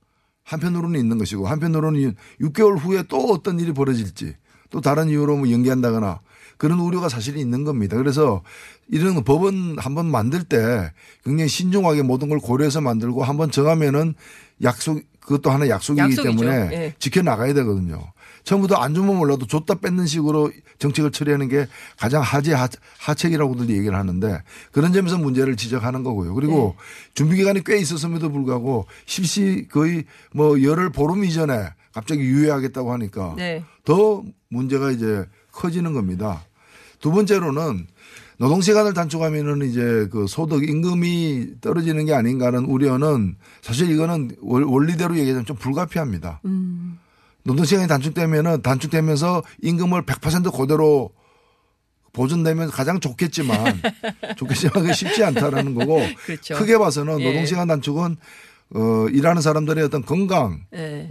한편으로는 0.43 0.99
있는 0.99 1.17
것이고 1.17 1.47
한편으로는 1.47 2.15
6개월 2.41 2.77
후에 2.77 3.03
또 3.07 3.31
어떤 3.31 3.61
일이 3.61 3.71
벌어질지 3.71 4.35
또 4.71 4.81
다른 4.81 5.07
이유로 5.07 5.37
뭐 5.37 5.49
연기한다거나 5.49 6.19
그런 6.57 6.81
우려가 6.81 7.07
사실 7.07 7.37
있는 7.37 7.63
겁니다. 7.63 7.95
그래서 7.95 8.43
이런 8.89 9.23
법은 9.23 9.77
한번 9.79 10.11
만들 10.11 10.43
때 10.43 10.91
굉장히 11.23 11.47
신중하게 11.47 12.01
모든 12.01 12.27
걸 12.27 12.39
고려해서 12.39 12.81
만들고 12.81 13.23
한번 13.23 13.49
정하면은 13.49 14.13
약속 14.63 15.01
그것도 15.21 15.49
하나 15.49 15.69
약속이기 15.69 16.01
약속이죠. 16.01 16.23
때문에 16.23 16.69
예. 16.73 16.95
지켜나가야 16.99 17.53
되거든요. 17.53 18.03
처음부터 18.43 18.75
안 18.75 18.93
주면 18.93 19.17
몰라도 19.17 19.45
줬다 19.45 19.75
뺏는 19.75 20.07
식으로 20.07 20.51
정책을 20.79 21.11
처리하는 21.11 21.47
게 21.47 21.67
가장 21.97 22.21
하지 22.21 22.51
하, 22.53 22.67
하책이라고들 22.99 23.69
얘기를 23.69 23.95
하는데 23.95 24.41
그런 24.71 24.93
점에서 24.93 25.17
문제를 25.17 25.55
지적하는 25.55 26.03
거고요. 26.03 26.33
그리고 26.33 26.75
네. 26.77 26.83
준비 27.13 27.35
기간이 27.37 27.63
꽤 27.63 27.77
있었음에도 27.77 28.31
불구하고 28.31 28.85
실시 29.05 29.67
거의 29.71 30.05
뭐 30.33 30.61
열흘 30.63 30.89
보름 30.89 31.23
이전에 31.23 31.69
갑자기 31.93 32.21
유예하겠다고 32.21 32.91
하니까 32.93 33.35
네. 33.37 33.63
더 33.85 34.23
문제가 34.49 34.91
이제 34.91 35.25
커지는 35.51 35.93
겁니다. 35.93 36.43
두 36.99 37.11
번째로는 37.11 37.87
노동 38.37 38.61
시간을 38.61 38.93
단축하면은 38.93 39.67
이제 39.69 40.07
그 40.11 40.25
소득 40.27 40.67
임금이 40.67 41.61
떨어지는 41.61 42.05
게 42.05 42.13
아닌가 42.13 42.47
하는 42.47 42.65
우려는 42.65 43.35
사실 43.61 43.91
이거는 43.91 44.31
원- 44.41 44.63
원리대로 44.63 45.15
얘기하자면 45.15 45.45
좀 45.45 45.55
불가피합니다. 45.57 46.41
음. 46.45 46.97
노동 47.43 47.65
시간이 47.65 47.87
단축되면은 47.87 48.61
단축되면서 48.61 49.43
임금을 49.61 50.03
100% 50.03 50.55
그대로 50.55 51.11
보존되면 52.13 52.69
가장 52.69 52.99
좋겠지만 52.99 53.81
좋겠지만 54.37 54.73
그게 54.73 54.93
쉽지 54.93 55.23
않다라는 55.23 55.75
거고 55.75 56.01
그렇죠. 56.25 56.55
크게 56.55 56.77
봐서는 56.77 57.21
예. 57.21 57.25
노동 57.25 57.45
시간 57.45 57.67
단축은 57.67 58.17
어 58.73 59.07
일하는 59.09 59.41
사람들의 59.41 59.83
어떤 59.83 60.03
건강에 60.03 60.57
예. 60.73 61.09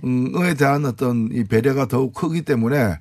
대한 0.59 0.85
어떤 0.87 1.29
이 1.33 1.45
배려가 1.45 1.87
더욱 1.87 2.15
크기 2.15 2.43
때문에 2.43 2.99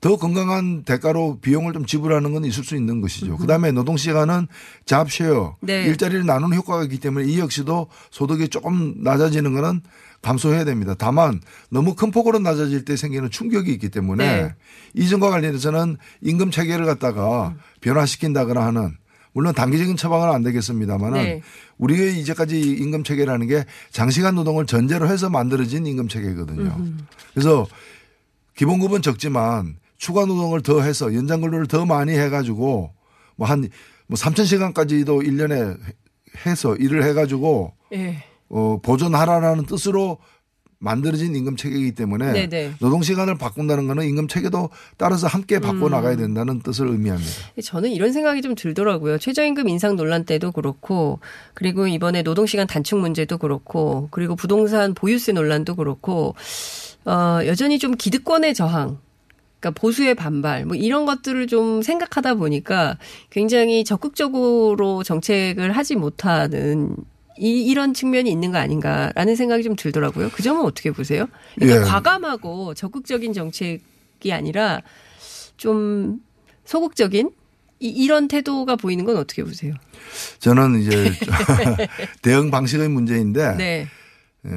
더 0.00 0.16
건강한 0.16 0.84
대가로 0.84 1.38
비용을 1.40 1.72
좀 1.72 1.86
지불하는 1.86 2.32
건 2.32 2.44
있을 2.44 2.62
수 2.62 2.76
있는 2.76 3.00
것이죠. 3.00 3.36
그 3.38 3.46
다음에 3.46 3.72
노동 3.72 3.96
시간은 3.96 4.46
잡쉐어 4.84 5.56
네. 5.62 5.84
일자리를 5.84 6.24
나누는 6.24 6.56
효과가 6.56 6.84
있기 6.84 6.98
때문에 6.98 7.26
이 7.26 7.40
역시도 7.40 7.88
소득이 8.10 8.48
조금 8.48 8.94
낮아지는 8.98 9.54
거는 9.54 9.80
감소해야 10.26 10.64
됩니다. 10.64 10.96
다만 10.98 11.40
너무 11.70 11.94
큰 11.94 12.10
폭으로 12.10 12.40
낮아질 12.40 12.84
때 12.84 12.96
생기는 12.96 13.30
충격이 13.30 13.70
있기 13.74 13.90
때문에 13.90 14.42
네. 14.42 14.54
이전과 14.94 15.30
관련해서는 15.30 15.98
임금 16.20 16.50
체계를 16.50 16.84
갖다가 16.84 17.54
변화시킨다거나 17.80 18.66
하는 18.66 18.96
물론 19.32 19.54
단기적인 19.54 19.96
처방은 19.96 20.34
안 20.34 20.42
되겠습니다만은 20.42 21.22
네. 21.22 21.42
우리의 21.78 22.18
이제까지 22.18 22.60
임금 22.60 23.04
체계라는 23.04 23.46
게 23.46 23.64
장시간 23.90 24.34
노동을 24.34 24.66
전제로 24.66 25.06
해서 25.06 25.30
만들어진 25.30 25.86
임금 25.86 26.08
체계거든요. 26.08 26.76
그래서 27.32 27.66
기본급은 28.56 29.02
적지만 29.02 29.76
추가 29.96 30.24
노동을 30.24 30.62
더 30.62 30.82
해서 30.82 31.14
연장 31.14 31.40
근로를 31.40 31.68
더 31.68 31.86
많이 31.86 32.12
해 32.18 32.30
가지고 32.30 32.92
뭐 33.36 33.46
한뭐 33.46 33.68
3천 34.10 34.44
시간까지도 34.44 35.20
1년에 35.20 35.78
해서 36.46 36.74
일을 36.74 37.04
해 37.04 37.12
가지고 37.12 37.74
예. 37.92 38.24
어 38.48 38.78
보존하라라는 38.82 39.66
뜻으로 39.66 40.18
만들어진 40.78 41.34
임금 41.34 41.56
체계이기 41.56 41.92
때문에 41.92 42.32
네네. 42.32 42.74
노동 42.80 43.02
시간을 43.02 43.36
바꾼다는 43.38 43.86
거는 43.86 44.06
임금 44.08 44.28
체계도 44.28 44.70
따라서 44.96 45.26
함께 45.26 45.58
바꿔 45.58 45.86
음. 45.86 45.90
나가야 45.90 46.16
된다는 46.16 46.60
뜻을 46.60 46.88
의미합니다. 46.88 47.30
저는 47.62 47.90
이런 47.90 48.12
생각이 48.12 48.42
좀 48.42 48.54
들더라고요. 48.54 49.18
최저임금 49.18 49.68
인상 49.68 49.96
논란 49.96 50.24
때도 50.24 50.52
그렇고, 50.52 51.20
그리고 51.54 51.86
이번에 51.86 52.22
노동 52.22 52.46
시간 52.46 52.66
단축 52.66 52.98
문제도 52.98 53.38
그렇고, 53.38 54.08
그리고 54.10 54.36
부동산 54.36 54.92
보유세 54.92 55.32
논란도 55.32 55.76
그렇고, 55.76 56.34
어, 57.06 57.40
여전히 57.46 57.78
좀 57.78 57.94
기득권의 57.96 58.54
저항, 58.54 58.98
그러니까 59.58 59.80
보수의 59.80 60.14
반발 60.14 60.66
뭐 60.66 60.76
이런 60.76 61.06
것들을 61.06 61.46
좀 61.46 61.80
생각하다 61.80 62.34
보니까 62.34 62.98
굉장히 63.30 63.84
적극적으로 63.84 65.02
정책을 65.02 65.72
하지 65.72 65.96
못하는 65.96 66.94
이, 67.38 67.66
이런 67.66 67.94
측면이 67.94 68.30
있는 68.30 68.50
거 68.52 68.58
아닌가라는 68.58 69.36
생각이 69.36 69.62
좀 69.62 69.76
들더라고요. 69.76 70.30
그 70.30 70.42
점은 70.42 70.62
어떻게 70.62 70.90
보세요? 70.90 71.26
그러니까 71.56 71.80
예. 71.80 71.84
과감하고 71.84 72.74
적극적인 72.74 73.32
정책이 73.32 74.32
아니라 74.32 74.82
좀 75.56 76.20
소극적인 76.64 77.30
이, 77.80 77.88
이런 77.88 78.28
태도가 78.28 78.76
보이는 78.76 79.04
건 79.04 79.16
어떻게 79.16 79.44
보세요? 79.44 79.74
저는 80.38 80.80
이제 80.80 81.12
대응 82.22 82.50
방식의 82.50 82.88
문제인데 82.88 83.56
네. 83.56 83.86
에, 84.46 84.48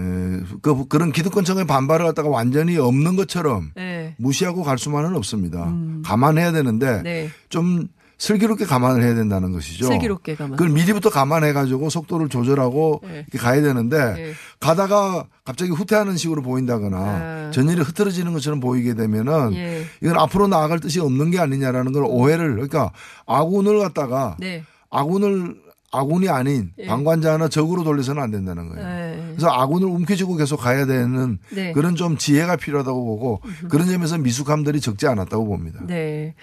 그, 0.61 0.87
그런 0.87 1.11
기득권층의 1.11 1.65
반발을 1.65 2.05
갖다가 2.05 2.29
완전히 2.29 2.77
없는 2.77 3.15
것처럼 3.15 3.71
네. 3.75 4.15
무시하고 4.17 4.63
갈 4.63 4.77
수만은 4.77 5.15
없습니다. 5.15 5.73
감안해야 6.05 6.51
되는데 6.51 7.01
네. 7.01 7.29
좀 7.49 7.87
슬기롭게 8.19 8.65
감안을 8.65 9.01
해야 9.01 9.15
된다는 9.15 9.51
것이죠. 9.53 9.87
슬기롭게 9.87 10.35
감안. 10.35 10.57
그걸 10.57 10.69
미리부터 10.73 11.09
감안해 11.09 11.53
가지고 11.53 11.89
속도를 11.89 12.27
조절하고 12.27 13.01
네. 13.03 13.19
이렇게 13.19 13.37
가야 13.37 13.61
되는데 13.61 14.13
네. 14.13 14.33
가다가 14.59 15.25
갑자기 15.45 15.71
후퇴하는 15.71 16.17
식으로 16.17 16.41
보인다거나 16.41 16.97
아. 16.97 17.51
전열이 17.51 17.81
흐트러지는 17.81 18.33
것처럼 18.33 18.59
보이게 18.59 18.93
되면은 18.93 19.55
예. 19.55 19.85
이건 20.03 20.19
앞으로 20.19 20.47
나아갈 20.47 20.79
뜻이 20.79 20.99
없는 20.99 21.31
게 21.31 21.39
아니냐라는 21.39 21.93
걸 21.93 22.03
오해를 22.05 22.51
그러니까 22.51 22.91
아군을 23.25 23.79
갖다가 23.79 24.35
네. 24.37 24.63
아군을 24.91 25.55
아군이 25.91 26.27
아닌 26.29 26.71
예. 26.77 26.85
방관자나 26.87 27.47
적으로 27.47 27.83
돌려서는 27.83 28.21
안 28.21 28.31
된다는 28.31 28.67
거예요. 28.69 28.85
네. 28.85 29.23
그래서 29.29 29.49
아군을 29.49 29.87
움켜쥐고 29.87 30.35
계속 30.35 30.57
가야 30.57 30.85
되는 30.85 31.39
네. 31.51 31.71
그런 31.71 31.95
좀 31.95 32.17
지혜가 32.17 32.57
필요하다고 32.57 33.05
보고 33.05 33.41
그런 33.69 33.87
점에서 33.87 34.17
미숙함들이 34.17 34.81
적지 34.81 35.07
않았다고 35.07 35.45
봅니다. 35.45 35.79
네. 35.87 36.35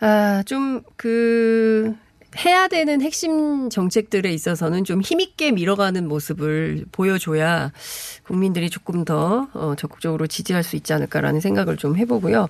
아, 0.00 0.42
좀, 0.46 0.82
그, 0.96 1.94
해야 2.44 2.68
되는 2.68 3.00
핵심 3.00 3.70
정책들에 3.70 4.30
있어서는 4.32 4.84
좀 4.84 5.00
힘있게 5.00 5.50
밀어가는 5.50 6.06
모습을 6.06 6.84
보여줘야 6.92 7.72
국민들이 8.22 8.68
조금 8.68 9.04
더 9.06 9.48
어, 9.54 9.74
적극적으로 9.76 10.26
지지할 10.26 10.62
수 10.62 10.76
있지 10.76 10.92
않을까라는 10.92 11.40
생각을 11.40 11.78
좀 11.78 11.96
해보고요. 11.96 12.46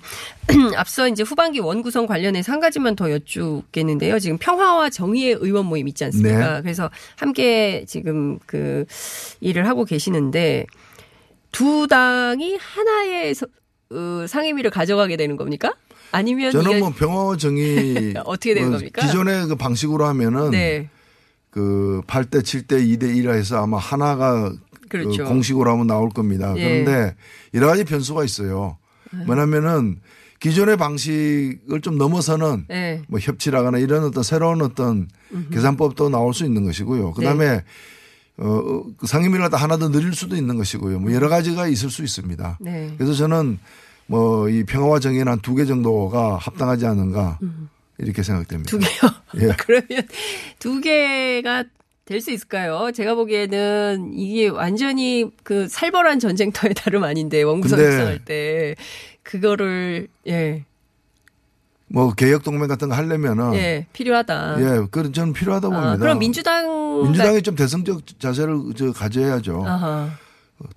앞서 0.76 1.08
이제 1.08 1.22
후반기 1.22 1.60
원구성 1.60 2.06
관련해서 2.06 2.52
한 2.52 2.58
가지만 2.60 2.96
더 2.96 3.10
여쭙겠는데요. 3.12 4.18
지금 4.18 4.36
평화와 4.36 4.90
정의의 4.90 5.38
의원 5.40 5.66
모임 5.66 5.86
있지 5.86 6.04
않습니까? 6.06 6.56
네. 6.56 6.62
그래서 6.62 6.90
함께 7.16 7.84
지금 7.86 8.40
그 8.46 8.84
일을 9.40 9.68
하고 9.68 9.84
계시는데 9.84 10.66
두 11.52 11.86
당이 11.86 12.56
하나의 12.60 13.34
서- 13.34 13.46
어, 13.90 14.26
상임위를 14.26 14.70
가져가게 14.72 15.16
되는 15.16 15.36
겁니까? 15.36 15.72
아니면 16.12 16.52
저는 16.52 16.80
뭐 16.80 16.90
평화와 16.90 17.36
정의 17.36 18.14
어떻게 18.24 18.54
되는 18.54 18.70
뭐 18.70 18.78
겁니까? 18.78 19.02
기존의 19.02 19.48
그 19.48 19.56
방식으로 19.56 20.06
하면은 20.06 20.50
네. 20.50 20.88
그 21.50 22.02
8대 22.06 22.42
7대 22.42 22.72
2대 22.86 23.02
1라 23.02 23.34
해서 23.34 23.62
아마 23.62 23.78
하나가 23.78 24.52
그렇죠. 24.88 25.24
그 25.24 25.28
공식으로 25.28 25.70
하면 25.72 25.86
나올 25.86 26.08
겁니다. 26.10 26.54
예. 26.56 26.62
그런데 26.62 27.14
여러 27.54 27.66
가지 27.66 27.84
변수가 27.84 28.24
있어요. 28.24 28.78
뭐냐면은 29.26 30.00
기존의 30.40 30.76
방식을 30.76 31.80
좀 31.80 31.98
넘어서는 31.98 32.66
네. 32.68 33.02
뭐 33.08 33.18
협치라거나 33.18 33.78
이런 33.78 34.04
어떤 34.04 34.22
새로운 34.22 34.62
어떤 34.62 35.08
계산법도 35.52 36.10
나올 36.10 36.32
수 36.32 36.44
있는 36.44 36.64
것이고요. 36.64 37.12
그다음에 37.12 37.64
어, 38.38 38.84
그 38.96 39.06
상임위를 39.06 39.40
갖다 39.40 39.56
하나 39.56 39.76
더 39.78 39.88
늘릴 39.90 40.14
수도 40.14 40.36
있는 40.36 40.56
것이고요. 40.56 41.00
뭐 41.00 41.12
여러 41.12 41.28
가지가 41.28 41.66
있을 41.66 41.90
수 41.90 42.04
있습니다. 42.04 42.58
네. 42.60 42.94
그래서 42.96 43.14
저는 43.14 43.58
뭐 44.08 44.48
이 44.48 44.64
평화와 44.64 45.00
정의는 45.00 45.30
한 45.32 45.40
두 45.40 45.54
개 45.54 45.64
정도가 45.64 46.36
합당하지 46.36 46.86
않은가 46.86 47.38
이렇게 47.98 48.22
생각됩니다. 48.22 48.70
두 48.70 48.78
개요. 48.78 49.10
예. 49.48 49.54
그러면 49.58 50.08
두 50.58 50.80
개가 50.80 51.64
될 52.04 52.20
수 52.22 52.30
있을까요? 52.30 52.90
제가 52.92 53.14
보기에는 53.14 54.12
이게 54.14 54.48
완전히 54.48 55.30
그 55.42 55.68
살벌한 55.68 56.18
전쟁터의 56.20 56.72
다름 56.78 57.04
아닌데 57.04 57.42
원구성 57.42 57.78
협상할 57.78 58.24
때 58.24 58.74
그거를 59.22 60.08
예, 60.26 60.64
뭐 61.88 62.14
개혁 62.14 62.42
동맹 62.44 62.66
같은 62.68 62.88
거 62.88 62.94
하려면은 62.94 63.52
예 63.54 63.86
필요하다. 63.92 64.56
예, 64.60 64.86
그런 64.90 65.12
저는 65.12 65.34
필요하다고 65.34 65.74
아, 65.74 65.80
봅니다. 65.80 65.98
그럼 65.98 66.18
민주당 66.18 67.02
민주당이 67.02 67.42
좀 67.42 67.54
대승적 67.56 68.18
자세를 68.18 68.58
저 68.74 68.90
가져야죠. 68.92 69.64
아하. 69.66 70.08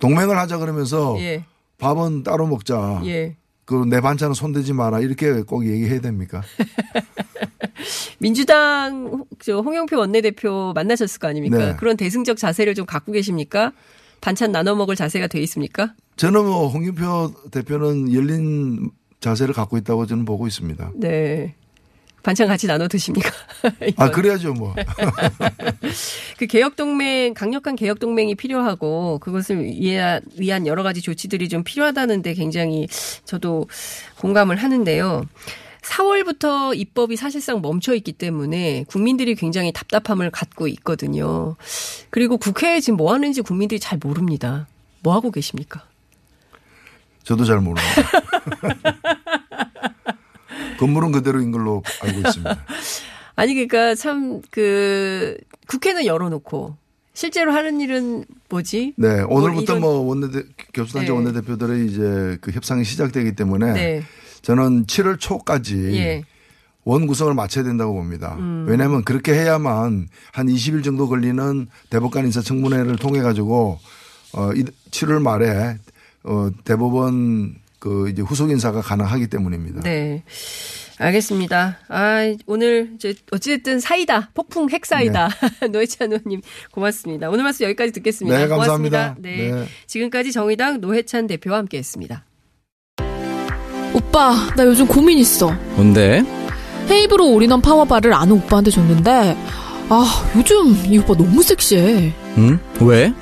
동맹을 0.00 0.36
하자 0.38 0.58
그러면서 0.58 1.16
예. 1.20 1.44
밥은 1.82 2.22
따로 2.22 2.46
먹자. 2.46 3.02
예. 3.06 3.36
그내 3.64 4.00
반찬은 4.00 4.34
손대지 4.34 4.72
마라 4.72 5.00
이렇게 5.00 5.42
꼭 5.42 5.66
얘기해야 5.66 6.00
됩니까? 6.00 6.42
민주당 8.18 9.06
홍- 9.10 9.26
홍영표 9.66 9.98
원내대표 9.98 10.72
만나셨을 10.74 11.18
거 11.18 11.26
아닙니까? 11.28 11.58
네. 11.58 11.76
그런 11.76 11.96
대승적 11.96 12.36
자세를 12.36 12.74
좀 12.76 12.86
갖고 12.86 13.10
계십니까? 13.10 13.72
반찬 14.20 14.52
나눠 14.52 14.76
먹을 14.76 14.94
자세가 14.94 15.26
돼 15.26 15.40
있습니까? 15.42 15.94
저는 16.16 16.44
뭐 16.44 16.68
홍준표 16.68 17.32
대표는 17.50 18.12
열린 18.14 18.90
자세를 19.18 19.52
갖고 19.54 19.76
있다고 19.76 20.06
저는 20.06 20.24
보고 20.24 20.46
있습니다. 20.46 20.92
네. 20.94 21.56
반찬 22.22 22.46
같이 22.46 22.66
나눠 22.66 22.88
드십니까? 22.88 23.30
아 23.96 24.10
그래야죠 24.10 24.52
뭐. 24.54 24.74
그 26.38 26.46
개혁 26.46 26.76
동맹 26.76 27.34
강력한 27.34 27.76
개혁 27.76 27.98
동맹이 27.98 28.34
필요하고 28.34 29.18
그것을 29.18 29.64
위한, 29.64 30.66
여러 30.66 30.82
가지 30.82 31.00
조치들이 31.00 31.48
좀 31.48 31.64
필요하다는데 31.64 32.34
굉장히 32.34 32.86
저도 33.24 33.66
공감을 34.18 34.56
하는데요. 34.56 35.26
4월부터 35.82 36.76
입법이 36.78 37.16
사실상 37.16 37.60
멈춰 37.60 37.94
있기 37.94 38.12
때문에 38.12 38.84
국민들이 38.86 39.34
굉장히 39.34 39.72
답답함을 39.72 40.30
갖고 40.30 40.68
있거든요. 40.68 41.56
그리고 42.10 42.38
국회에 42.38 42.80
지금 42.80 42.98
뭐 42.98 43.12
하는지 43.12 43.42
국민들이 43.42 43.80
잘 43.80 43.98
모릅니다. 44.00 44.68
뭐 45.02 45.12
하고 45.14 45.32
계십니까? 45.32 45.84
저도 47.24 47.44
잘 47.44 47.60
모릅니다. 47.60 47.84
건물은 50.82 51.12
그대로인 51.12 51.52
걸로 51.52 51.82
알고 52.02 52.20
있습니다. 52.20 52.58
아니 53.36 53.54
그러니까 53.54 53.94
참 53.94 54.42
그 54.50 55.36
국회는 55.68 56.04
열어놓고 56.06 56.76
실제로 57.14 57.52
하는 57.52 57.80
일은 57.80 58.24
뭐지? 58.48 58.94
네, 58.96 59.20
오늘부터 59.22 59.74
이런- 59.74 59.80
뭐 59.80 59.90
원내대 60.00 60.42
교수단체 60.74 61.06
네. 61.08 61.12
원내대표들의 61.12 61.86
이제 61.86 62.38
그 62.40 62.50
협상이 62.50 62.84
시작되기 62.84 63.34
때문에 63.36 63.72
네. 63.72 64.02
저는 64.42 64.86
7월 64.86 65.20
초까지 65.20 65.94
예. 65.96 66.24
원 66.84 67.06
구성을 67.06 67.32
마쳐야 67.34 67.62
된다고 67.64 67.94
봅니다. 67.94 68.34
음. 68.40 68.66
왜냐하면 68.68 69.04
그렇게 69.04 69.32
해야만 69.34 70.08
한 70.32 70.46
20일 70.46 70.82
정도 70.82 71.08
걸리는 71.08 71.68
대법관 71.90 72.24
인사 72.24 72.40
청문회를 72.42 72.96
통해 72.96 73.20
가지고 73.22 73.78
어 74.32 74.50
7월 74.90 75.22
말에 75.22 75.78
어 76.24 76.50
대법원 76.64 77.54
그 77.82 78.08
이제 78.08 78.22
후속 78.22 78.50
인사가 78.52 78.80
가능하기 78.80 79.26
때문입니다. 79.26 79.80
네. 79.80 80.22
알겠습니다. 80.98 81.78
아, 81.88 82.18
오늘 82.46 82.92
이제 82.94 83.12
어찌됐든 83.32 83.80
사이다. 83.80 84.30
폭풍 84.34 84.70
핵사이다. 84.70 85.28
노회찬 85.72 86.12
의원님 86.12 86.42
고맙습니다. 86.70 87.28
오늘 87.28 87.42
말씀 87.42 87.64
여기까지 87.64 87.90
듣겠습니다. 87.90 88.38
네, 88.38 88.46
감사합니다. 88.46 89.14
고맙습니다. 89.14 89.16
네. 89.18 89.50
네. 89.50 89.66
지금까지 89.88 90.30
정의당 90.30 90.80
노회찬 90.80 91.26
대표와 91.26 91.58
함께 91.58 91.78
했습니다. 91.78 92.24
오빠, 93.94 94.32
나 94.56 94.64
요즘 94.64 94.86
고민 94.86 95.18
있어. 95.18 95.50
뭔데? 95.74 96.22
헤이브로 96.88 97.32
올인원 97.32 97.62
파워바를 97.62 98.14
아는 98.14 98.36
오빠한테 98.36 98.70
줬는데, 98.70 99.36
아, 99.88 100.30
요즘 100.36 100.76
이 100.86 100.98
오빠 100.98 101.16
너무 101.16 101.42
섹시해. 101.42 102.12
응? 102.38 102.60
왜? 102.80 103.12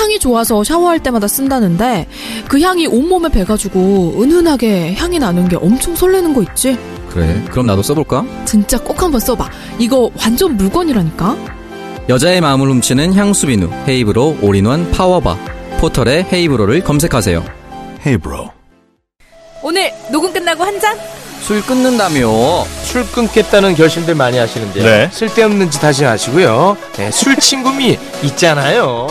향이 0.00 0.18
좋아서 0.18 0.64
샤워할 0.64 0.98
때마다 0.98 1.28
쓴다는데, 1.28 2.06
그 2.48 2.58
향이 2.60 2.86
온몸에 2.86 3.28
배가지고 3.28 4.14
은은하게 4.22 4.94
향이 4.94 5.18
나는 5.18 5.46
게 5.48 5.56
엄청 5.56 5.94
설레는 5.94 6.32
거 6.32 6.42
있지? 6.42 6.78
그래. 7.10 7.42
그럼 7.50 7.66
나도 7.66 7.82
써볼까? 7.82 8.24
진짜 8.46 8.78
꼭 8.78 9.02
한번 9.02 9.20
써봐. 9.20 9.50
이거 9.78 10.10
완전 10.18 10.56
물건이라니까? 10.56 11.36
여자의 12.08 12.40
마음을 12.40 12.68
훔치는 12.68 13.14
향수 13.14 13.46
비누 13.46 13.68
헤이브로 13.86 14.38
올인원 14.42 14.90
파워바 14.90 15.36
포털에 15.80 16.26
헤이브로를 16.32 16.82
검색하세요. 16.82 17.44
헤이브로. 18.06 18.50
오늘 19.62 19.92
녹음 20.10 20.32
끝나고 20.32 20.64
한 20.64 20.80
잔? 20.80 20.96
술 21.42 21.62
끊는다며. 21.62 22.64
술 22.84 23.04
끊겠다는 23.12 23.74
결심들 23.74 24.14
많이 24.14 24.38
하시는데요. 24.38 24.84
네. 24.84 25.08
쓸데없는 25.12 25.70
짓 25.70 25.82
하지 25.84 26.04
마시고요. 26.04 26.76
네, 26.96 27.10
술 27.10 27.36
친구미 27.36 27.98
있잖아요. 28.24 29.06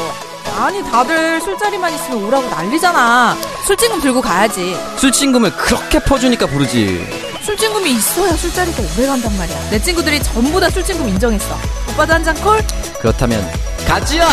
아니 0.60 0.84
다들 0.84 1.40
술자리만 1.42 1.94
있으면 1.94 2.24
오라고 2.26 2.50
난리잖아. 2.50 3.38
술친금 3.66 4.02
들고 4.02 4.22
가야지. 4.22 4.76
술친금을 4.98 5.52
그렇게 5.56 6.00
퍼주니까 6.00 6.48
부르지. 6.48 7.08
술친금이 7.44 7.92
있어야 7.92 8.34
술자리가 8.34 8.84
오래 8.98 9.08
간단 9.08 9.36
말이야. 9.38 9.70
내 9.70 9.82
친구들이 9.82 10.22
전부 10.22 10.60
다 10.60 10.70
술친금 10.70 11.08
인정했어. 11.08 11.56
오빠도 11.92 12.14
한 12.14 12.24
잔 12.24 12.36
콜? 12.42 12.62
그렇다면 13.00 13.42
가지야. 13.88 14.28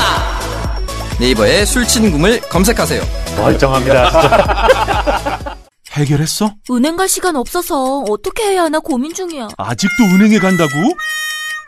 네이버에 1.20 1.64
술친금을 1.64 2.40
검색하세요. 2.50 3.02
멀쩡합니다. 3.36 4.10
진짜. 4.10 5.56
해결했어? 5.92 6.52
은행 6.72 6.96
갈 6.96 7.08
시간 7.08 7.36
없어서 7.36 8.00
어떻게 8.10 8.42
해야 8.50 8.64
하나 8.64 8.80
고민 8.80 9.14
중이야. 9.14 9.48
아직도 9.56 10.04
은행에 10.12 10.38
간다고? 10.40 10.70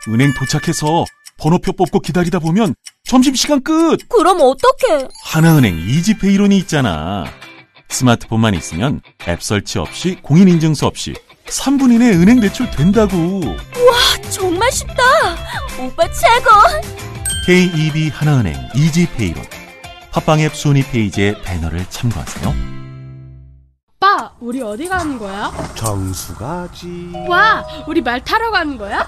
은행 0.09 0.33
도착해서 0.37 1.05
번호표 1.39 1.73
뽑고 1.73 1.99
기다리다 2.01 2.39
보면 2.39 2.75
점심시간 3.05 3.63
끝! 3.63 3.97
그럼 4.09 4.39
어떡해? 4.41 5.07
하나은행 5.23 5.77
이지페이론이 5.77 6.57
있잖아. 6.59 7.25
스마트폰만 7.89 8.53
있으면 8.53 9.01
앱 9.27 9.41
설치 9.41 9.79
없이 9.79 10.17
공인인증서 10.21 10.85
없이 10.85 11.13
3분 11.45 11.91
이내 11.93 12.11
은행 12.11 12.39
대출 12.39 12.69
된다고. 12.69 13.17
우와, 13.17 14.29
정말 14.29 14.71
쉽다. 14.71 14.93
오빠 15.79 16.03
최고. 16.11 16.49
KEB 17.47 18.09
하나은행 18.09 18.55
이지페이론. 18.75 19.43
팟빵 20.11 20.41
앱 20.41 20.55
순위 20.55 20.83
페이지의 20.83 21.41
배너를 21.41 21.85
참고하세요. 21.89 22.53
오빠, 23.95 24.31
우리 24.39 24.61
어디 24.61 24.87
가는 24.87 25.17
거야? 25.17 25.51
정수 25.75 26.35
가지. 26.35 27.11
와, 27.27 27.65
우리 27.87 28.01
말 28.01 28.23
타러 28.23 28.51
가는 28.51 28.77
거야? 28.77 29.07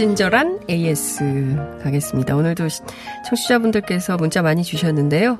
친절한 0.00 0.60
AS 0.70 1.18
가겠습니다. 1.82 2.34
오늘도 2.34 2.68
청취자분들께서 3.28 4.16
문자 4.16 4.40
많이 4.40 4.62
주셨는데요. 4.62 5.36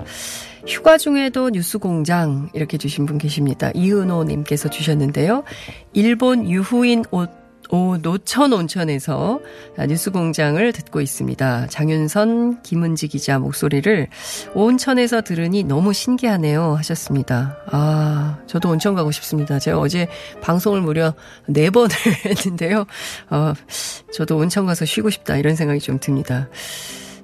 휴가 0.66 0.98
중에도 0.98 1.48
뉴스 1.48 1.78
공장 1.78 2.50
이렇게 2.52 2.76
주신 2.76 3.06
분 3.06 3.16
계십니다. 3.16 3.70
이은호님께서 3.74 4.68
주셨는데요. 4.68 5.44
일본 5.94 6.46
유후인 6.46 7.06
옷 7.10 7.39
오, 7.72 7.96
노천 7.98 8.52
온천에서 8.52 9.40
뉴스 9.88 10.10
공장을 10.10 10.72
듣고 10.72 11.00
있습니다. 11.00 11.68
장윤선, 11.68 12.62
김은지 12.62 13.06
기자 13.06 13.38
목소리를 13.38 14.08
온천에서 14.54 15.20
들으니 15.22 15.62
너무 15.62 15.92
신기하네요. 15.92 16.74
하셨습니다. 16.74 17.56
아, 17.70 18.38
저도 18.48 18.70
온천 18.70 18.96
가고 18.96 19.12
싶습니다. 19.12 19.60
제가 19.60 19.78
어제 19.78 20.08
방송을 20.40 20.80
무려 20.80 21.14
네 21.46 21.70
번을 21.70 21.90
했는데요. 22.26 22.86
어, 23.30 23.52
저도 24.12 24.36
온천 24.36 24.66
가서 24.66 24.84
쉬고 24.84 25.10
싶다. 25.10 25.36
이런 25.36 25.54
생각이 25.54 25.78
좀 25.78 26.00
듭니다. 26.00 26.48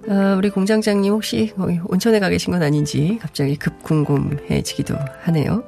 아, 0.09 0.37
우리 0.39 0.51
공장장님 0.51 1.13
혹시 1.13 1.53
온천에 1.89 2.21
가 2.21 2.29
계신 2.29 2.53
건 2.53 2.63
아닌지 2.63 3.19
갑자기 3.21 3.57
급 3.57 3.83
궁금해지기도 3.83 4.95
하네요. 5.23 5.65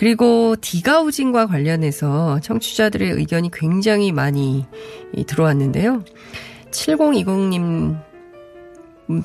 그리고 0.00 0.56
디가우징과 0.58 1.44
관련해서 1.44 2.40
청취자들의 2.40 3.10
의견이 3.10 3.50
굉장히 3.50 4.12
많이 4.12 4.64
들어왔는데요. 5.26 6.04
7020님 6.70 8.00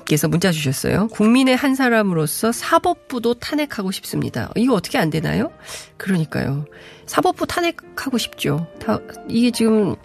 께서 0.03 0.27
문자 0.27 0.51
주셨어요. 0.51 1.07
국민의 1.13 1.55
한 1.55 1.75
사람으로서 1.75 2.51
사법부도 2.51 3.35
탄핵하고 3.35 3.91
싶습니다. 3.91 4.51
이거 4.57 4.73
어떻게 4.73 4.97
안 4.97 5.09
되나요? 5.09 5.49
그러니까요. 5.95 6.65
사법부 7.05 7.47
탄핵하고 7.47 8.17
싶죠. 8.17 8.67
다, 8.77 8.99
이게 9.29 9.51
지금 9.51 9.95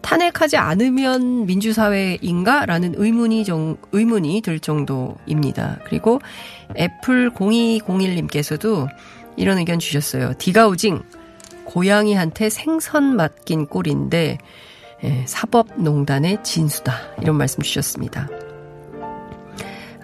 탄핵하지 0.00 0.56
않으면 0.56 1.44
민주사회인가? 1.44 2.64
라는 2.64 2.94
의문이 2.96 3.44
정, 3.44 3.76
의문이 3.92 4.40
들 4.40 4.60
정도입니다. 4.60 5.80
그리고 5.84 6.20
애플 6.78 7.30
0201님께서도 7.34 8.88
이런 9.36 9.58
의견 9.58 9.78
주셨어요. 9.78 10.32
degaussing 10.38 11.02
고양이한테 11.64 12.48
생선 12.48 13.16
맡긴 13.16 13.66
꼴인데 13.66 14.38
예, 15.04 15.24
사법농단의 15.26 16.42
진수다. 16.42 16.94
이런 17.20 17.36
말씀 17.36 17.62
주셨습니다. 17.62 18.28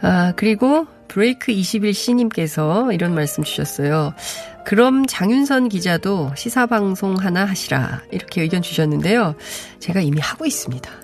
아, 0.02 0.32
그리고 0.36 0.86
브레이크 1.08 1.52
21C님께서 1.52 2.92
이런 2.92 3.14
말씀 3.14 3.42
주셨어요. 3.44 4.14
그럼 4.64 5.06
장윤선 5.06 5.68
기자도 5.68 6.32
시사 6.36 6.66
방송 6.66 7.16
하나 7.16 7.44
하시라. 7.44 8.02
이렇게 8.10 8.42
의견 8.42 8.62
주셨는데요. 8.62 9.34
제가 9.78 10.00
이미 10.00 10.20
하고 10.20 10.46
있습니다. 10.46 10.90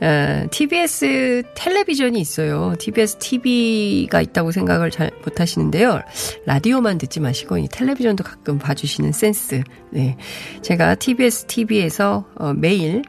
어, 0.00 0.46
TBS 0.50 1.42
텔레비전이 1.54 2.20
있어요. 2.20 2.74
TBS 2.78 3.16
TV가 3.16 4.20
있다고 4.20 4.50
생각을 4.52 4.90
잘 4.90 5.10
못 5.24 5.40
하시는데요. 5.40 6.00
라디오만 6.44 6.98
듣지 6.98 7.18
마시고 7.20 7.56
이 7.58 7.68
텔레비전도 7.68 8.24
가끔 8.24 8.58
봐주시는 8.58 9.12
센스. 9.12 9.62
네, 9.90 10.16
제가 10.60 10.96
TBS 10.96 11.46
TV에서 11.46 12.26
어, 12.36 12.52
매일 12.52 13.02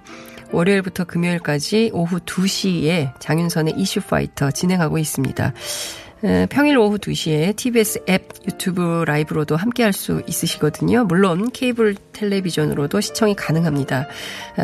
월요일부터 0.51 1.03
금요일까지 1.05 1.91
오후 1.93 2.19
2시에 2.19 3.19
장윤선의 3.19 3.73
이슈 3.77 3.99
파이터 4.01 4.51
진행하고 4.51 4.97
있습니다. 4.97 5.53
평일 6.49 6.77
오후 6.77 6.97
2시에 6.97 7.55
TBS 7.55 8.03
앱 8.09 8.29
유튜브 8.47 9.03
라이브로도 9.05 9.57
함께 9.57 9.83
할 9.83 9.91
수 9.93 10.21
있으시거든요. 10.27 11.03
물론 11.05 11.51
케이블 11.51 11.95
텔레비전으로도 12.13 13.01
시청이 13.01 13.35
가능합니다. 13.35 14.07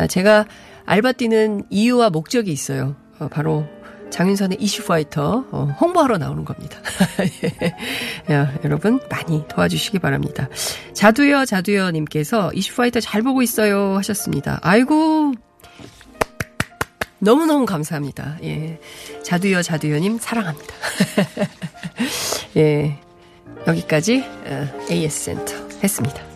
제가 0.08 0.46
알바 0.84 1.12
뛰는 1.12 1.64
이유와 1.70 2.10
목적이 2.10 2.52
있어요. 2.52 2.96
바로 3.30 3.66
장윤선의 4.10 4.58
이슈 4.60 4.84
파이터 4.84 5.40
홍보하러 5.80 6.18
나오는 6.18 6.44
겁니다. 6.44 6.78
예. 7.44 8.32
야, 8.34 8.52
여러분 8.62 9.00
많이 9.08 9.46
도와주시기 9.48 9.98
바랍니다. 10.00 10.48
자두여 10.92 11.46
자두여 11.46 11.90
님께서 11.92 12.52
이슈 12.52 12.76
파이터 12.76 13.00
잘 13.00 13.22
보고 13.22 13.42
있어요 13.42 13.96
하셨습니다. 13.96 14.58
아이고 14.62 15.32
너무너무 17.22 17.66
감사합니다. 17.66 18.38
예. 18.42 18.80
자두여, 19.22 19.62
자두여 19.62 20.00
님, 20.00 20.18
사랑합니다. 20.18 20.74
예. 22.58 22.98
여기까지, 23.68 24.24
AS 24.90 25.20
센터 25.20 25.54
했습니다. 25.84 26.31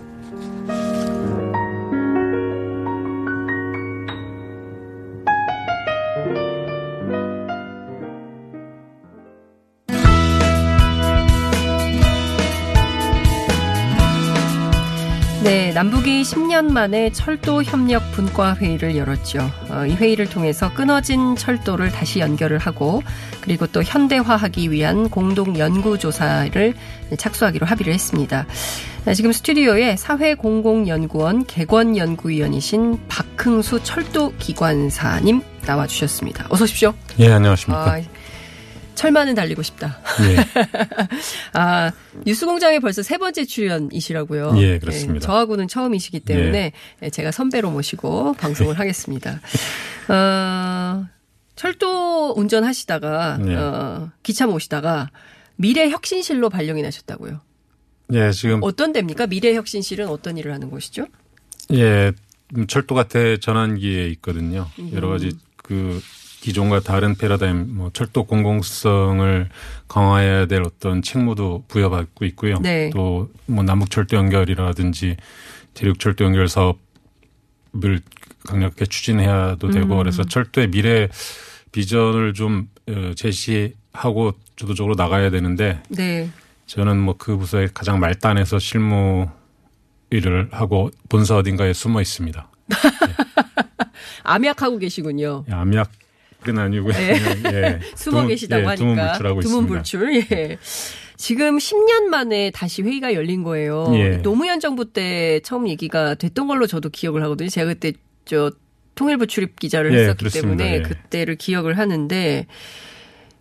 남북이 15.76 16.22
10년 16.22 16.72
만에 16.72 17.12
철도 17.12 17.62
협력 17.62 18.10
분과 18.12 18.56
회의를 18.56 18.96
열었죠. 18.96 19.40
어, 19.68 19.84
이 19.84 19.92
회의를 19.92 20.26
통해서 20.26 20.72
끊어진 20.72 21.36
철도를 21.36 21.92
다시 21.92 22.18
연결을 22.18 22.56
하고 22.56 23.02
그리고 23.42 23.66
또 23.66 23.82
현대화하기 23.82 24.70
위한 24.70 25.10
공동 25.10 25.58
연구 25.58 25.98
조사를 25.98 26.72
착수하기로 27.18 27.66
합의를 27.66 27.92
했습니다. 27.92 28.46
네, 29.04 29.12
지금 29.12 29.32
스튜디오에 29.32 29.96
사회공공연구원 29.96 31.44
개권연구위원이신 31.44 32.98
박흥수 33.08 33.82
철도기관사님 33.82 35.42
나와주셨습니다. 35.66 36.46
어서 36.48 36.64
오십시오. 36.64 36.94
예, 37.18 37.32
안녕하십니까. 37.32 37.92
아, 37.92 38.00
철만은 38.96 39.34
달리고 39.34 39.62
싶다. 39.62 40.00
예. 40.22 40.36
아, 41.52 41.92
뉴스공장에 42.24 42.80
벌써 42.80 43.02
세 43.02 43.18
번째 43.18 43.44
출연이시라고요. 43.44 44.54
예, 44.56 44.78
그렇습니다. 44.80 45.12
네, 45.12 45.18
저하고는 45.20 45.68
처음이시기 45.68 46.20
때문에 46.20 46.72
예. 47.02 47.10
제가 47.10 47.30
선배로 47.30 47.70
모시고 47.70 48.32
방송을 48.32 48.76
하겠습니다. 48.80 49.40
어, 50.08 51.06
철도 51.54 52.32
운전하시다가 52.36 53.38
예. 53.46 53.54
어, 53.54 54.10
기차 54.22 54.46
모시다가 54.46 55.10
미래 55.56 55.88
혁신실로 55.90 56.50
발령이 56.50 56.82
나셨다고요. 56.82 57.40
예, 58.14 58.32
지금 58.32 58.60
어떤 58.62 58.92
데입니까? 58.92 59.26
미래 59.26 59.54
혁신실은 59.54 60.08
어떤 60.08 60.38
일을 60.38 60.52
하는 60.52 60.70
곳이죠? 60.70 61.06
예, 61.72 62.12
철도가 62.68 63.08
대전환기에 63.08 64.08
있거든요. 64.08 64.68
여러 64.92 65.08
가지 65.08 65.32
그 65.56 66.00
기존과 66.46 66.78
다른 66.78 67.16
패러다임, 67.16 67.74
뭐 67.74 67.90
철도 67.92 68.22
공공성을 68.22 69.48
강화해야 69.88 70.46
될 70.46 70.62
어떤 70.62 71.02
책무도 71.02 71.64
부여받고 71.66 72.24
있고요. 72.26 72.60
네. 72.60 72.88
또뭐 72.90 73.64
남북 73.64 73.90
철도 73.90 74.16
연결이라든지 74.16 75.16
대륙 75.74 75.98
철도 75.98 76.24
연결 76.24 76.46
사업을 76.46 77.98
강력하게 78.46 78.86
추진해야도 78.86 79.72
되고 79.72 79.96
음. 79.96 79.98
그래서 79.98 80.22
철도의 80.22 80.70
미래 80.70 81.08
비전을 81.72 82.32
좀 82.32 82.68
어, 82.88 83.10
제시하고 83.16 84.34
주도적으로 84.54 84.94
나가야 84.94 85.30
되는데 85.30 85.82
네. 85.88 86.30
저는 86.66 86.96
뭐 87.00 87.16
그 87.18 87.36
부서의 87.36 87.70
가장 87.74 87.98
말단에서 87.98 88.60
실무 88.60 89.28
일을 90.10 90.50
하고 90.52 90.92
본사 91.08 91.36
어딘가에 91.36 91.72
숨어 91.72 92.00
있습니다. 92.00 92.48
암약하고 94.22 94.78
계시군요. 94.78 95.44
예, 95.48 95.52
암약 95.52 96.05
은 96.48 96.58
아니고요. 96.58 96.92
네. 96.92 97.18
그냥, 97.18 97.54
예. 97.54 97.80
숨어 97.96 98.20
두문- 98.20 98.28
계시다고 98.28 98.62
예, 98.62 98.66
하니까. 98.66 98.76
두문불출하고 98.84 99.40
있습니다. 99.40 99.66
두문불출. 99.66 100.14
예. 100.32 100.58
지금 101.16 101.56
10년 101.58 102.04
만에 102.04 102.50
다시 102.52 102.82
회의가 102.82 103.14
열린 103.14 103.42
거예요. 103.42 103.86
예. 103.94 104.18
노무현 104.18 104.60
정부 104.60 104.92
때 104.92 105.40
처음 105.42 105.66
얘기가 105.68 106.14
됐던 106.14 106.46
걸로 106.46 106.66
저도 106.66 106.90
기억을 106.90 107.22
하거든요. 107.24 107.48
제가 107.48 107.72
그때 107.72 107.92
저 108.26 108.52
통일부 108.94 109.26
출입 109.26 109.58
기자를 109.58 109.92
예, 109.94 110.02
했었기 110.02 110.18
그렇습니다. 110.18 110.64
때문에 110.64 110.76
예. 110.78 110.82
그때를 110.82 111.36
기억을 111.36 111.78
하는데 111.78 112.46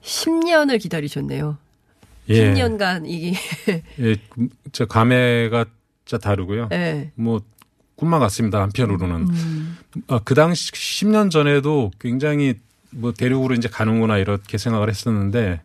10년을 0.01 0.79
기다리셨네요. 0.81 1.57
예. 2.29 2.53
10년간 2.53 3.03
이게 3.05 3.37
예, 3.99 4.15
저 4.71 4.85
감회가 4.85 5.65
진짜 6.05 6.17
다르고요. 6.17 6.69
예. 6.71 7.11
뭐 7.15 7.41
꿈만 7.95 8.19
같습니다. 8.21 8.61
한편으로는. 8.61 9.15
음. 9.29 9.77
아, 10.07 10.19
그 10.23 10.33
당시 10.35 10.71
10년 10.71 11.29
전에도 11.31 11.91
굉장히 11.99 12.55
뭐 12.95 13.11
대륙으로 13.13 13.53
이제 13.55 13.67
가는구나 13.67 14.17
이렇게 14.17 14.57
생각을 14.57 14.89
했었는데 14.89 15.61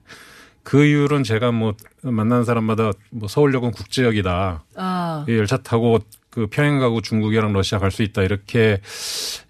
그 0.62 0.84
이후로는 0.84 1.24
제가 1.24 1.52
뭐 1.52 1.74
만나는 2.02 2.44
사람마다 2.44 2.90
뭐 3.10 3.28
서울역은 3.28 3.70
국제역이다. 3.70 4.64
아. 4.76 5.24
이 5.28 5.32
열차 5.32 5.56
타고 5.56 6.00
그 6.28 6.46
평양 6.46 6.78
가고 6.78 7.00
중국이랑 7.00 7.52
러시아 7.52 7.78
갈 7.80 7.90
수 7.90 8.02
있다 8.04 8.22
이렇게 8.22 8.80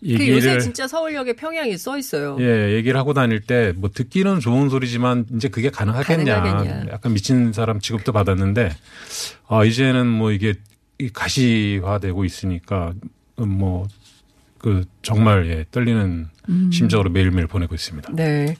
그 0.00 0.08
요새 0.12 0.24
얘기를 0.32 0.60
진짜 0.60 0.86
서울역에 0.88 1.34
평양이 1.34 1.76
써 1.76 1.98
있어요. 1.98 2.36
예, 2.40 2.74
얘기를 2.74 2.98
하고 2.98 3.12
다닐 3.12 3.40
때 3.40 3.72
뭐 3.76 3.90
듣기는 3.92 4.40
좋은 4.40 4.70
소리지만 4.70 5.26
이제 5.34 5.48
그게 5.48 5.68
가능하겠냐. 5.70 6.40
가능하겠냐. 6.42 6.92
약간 6.92 7.12
미친 7.12 7.52
사람 7.52 7.80
취급도 7.80 8.12
받았는데 8.12 8.70
아, 9.48 9.64
이제는 9.64 10.06
뭐 10.06 10.30
이게 10.32 10.54
이 10.98 11.10
가시화되고 11.10 12.24
있으니까 12.24 12.92
뭐 13.36 13.86
그 14.60 14.84
정말 15.02 15.46
예, 15.48 15.64
떨리는 15.70 16.28
음. 16.48 16.70
심정으로 16.72 17.10
매일매일 17.10 17.46
보내고 17.46 17.74
있습니다. 17.74 18.12
네. 18.14 18.56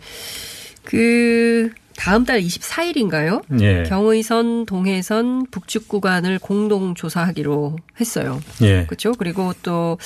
그 0.85 1.71
다음 1.97 2.25
달 2.25 2.41
24일인가요? 2.41 3.43
예. 3.61 3.83
경의선, 3.83 4.65
동해선, 4.65 5.47
북측 5.51 5.89
구간을 5.89 6.39
공동 6.39 6.95
조사하기로 6.95 7.77
했어요. 8.01 8.41
예. 8.63 8.87
그렇죠? 8.87 9.13
그리고 9.13 9.53
또 9.63 9.99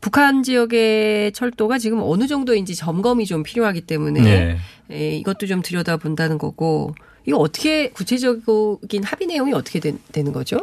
북한 0.00 0.42
지역의 0.42 1.32
철도가 1.32 1.78
지금 1.78 2.00
어느 2.02 2.26
정도인지 2.26 2.74
점검이 2.74 3.26
좀 3.26 3.44
필요하기 3.44 3.82
때문에 3.82 4.20
네. 4.20 4.58
예, 4.90 5.16
이것도 5.16 5.46
좀 5.46 5.62
들여다본다는 5.62 6.38
거고 6.38 6.94
이거 7.24 7.38
어떻게 7.38 7.90
구체적인 7.90 9.04
합의 9.04 9.28
내용이 9.28 9.52
어떻게 9.52 9.78
되, 9.78 9.94
는 10.22 10.32
거죠? 10.32 10.58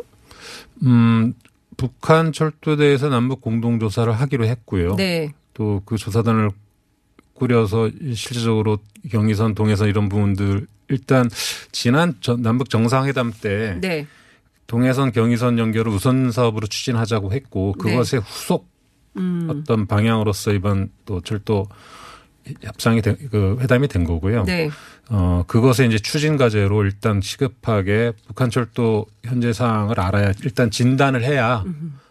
음, 0.83 1.33
북한 1.83 2.31
철도에 2.31 2.77
대해서 2.77 3.09
남북 3.09 3.41
공동 3.41 3.77
조사를 3.79 4.11
하기로 4.13 4.45
했고요. 4.45 4.95
네. 4.95 5.33
또 5.53 5.81
그 5.85 5.97
조사단을 5.97 6.49
꾸려서 7.33 7.89
실질적으로 8.13 8.77
경의선, 9.11 9.53
동해선 9.53 9.89
이런 9.89 10.07
부분들 10.07 10.65
일단 10.87 11.29
지난 11.73 12.15
전- 12.21 12.41
남북 12.41 12.69
정상회담 12.69 13.33
때 13.41 13.77
네. 13.81 14.07
동해선, 14.67 15.11
경의선 15.11 15.59
연결을 15.59 15.91
우선 15.91 16.31
사업으로 16.31 16.67
추진하자고 16.67 17.33
했고 17.33 17.75
네. 17.83 17.89
그것의 17.91 18.21
후속 18.23 18.69
음. 19.17 19.47
어떤 19.49 19.85
방향으로서 19.85 20.53
이번 20.53 20.89
또 21.05 21.19
철도 21.21 21.67
협상이 22.61 23.01
된- 23.01 23.17
그 23.31 23.57
회담이 23.59 23.87
된 23.87 24.03
거고요. 24.03 24.43
네. 24.43 24.69
어 25.09 25.43
그것의 25.47 25.87
이제 25.87 25.99
추진 25.99 26.37
과제로 26.37 26.83
일단 26.83 27.21
시급하게 27.21 28.13
북한 28.27 28.49
철도 28.49 29.05
현재 29.23 29.53
상황을 29.53 29.99
알아야 29.99 30.31
일단 30.43 30.71
진단을 30.71 31.23
해야 31.23 31.63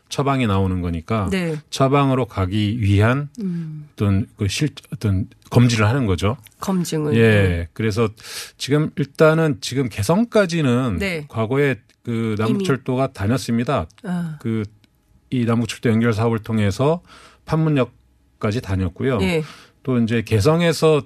처방이 0.09 0.47
나오는 0.47 0.81
거니까 0.83 1.29
네. 1.31 1.57
처방으로 1.71 2.27
가기 2.27 2.81
위한 2.81 3.31
음. 3.41 3.89
어떤 3.93 4.27
그실 4.37 4.69
어떤 4.93 5.27
검지를 5.51 5.87
하는 5.87 6.05
거죠. 6.07 6.37
검증을. 6.61 7.17
예. 7.17 7.69
그래서 7.73 8.09
지금 8.59 8.91
일단은 8.97 9.59
지금 9.63 9.89
개성까지는 9.89 10.97
네. 10.99 11.25
과거에 11.29 11.77
그 12.05 12.35
남북철도가 12.39 13.13
다녔습니다. 13.13 13.87
아. 14.03 14.39
그이 14.41 15.45
남북철도 15.47 15.89
연결 15.89 16.13
사업을 16.13 16.41
통해서 16.41 17.01
판문역까지 17.47 18.61
다녔고요. 18.61 19.19
예. 19.23 19.43
또 19.83 19.99
이제 19.99 20.23
개성에서 20.23 21.03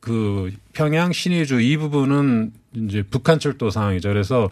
그 0.00 0.52
평양 0.72 1.12
신의주 1.12 1.60
이 1.60 1.76
부분은 1.76 2.52
이제 2.74 3.02
북한 3.02 3.38
철도 3.38 3.70
상황이죠. 3.70 4.08
그래서 4.08 4.48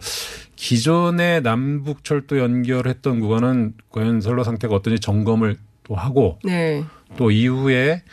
기존의 0.55 1.41
남북 1.41 2.03
철도 2.03 2.39
연결했던 2.39 3.19
구간은 3.19 3.73
과연 3.91 4.21
선로 4.21 4.43
상태가 4.43 4.75
어떤지 4.75 4.99
점검을 4.99 5.57
또 5.83 5.95
하고 5.95 6.39
네. 6.43 6.83
또 7.15 7.31
이후에 7.31 8.03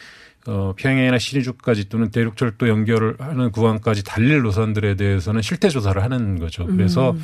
어, 0.47 0.75
평양이나 0.77 1.19
신의주까지 1.19 1.89
또는 1.89 2.11
대륙 2.11 2.37
철도 2.37 2.69
연결을 2.69 3.17
하는 3.19 3.51
구간까지 3.51 4.05
달릴 4.05 4.43
노선들에 4.43 4.95
대해서는 4.95 5.43
실태 5.43 5.69
조사를 5.69 6.01
하는 6.03 6.39
거죠. 6.39 6.67
그래서 6.67 7.17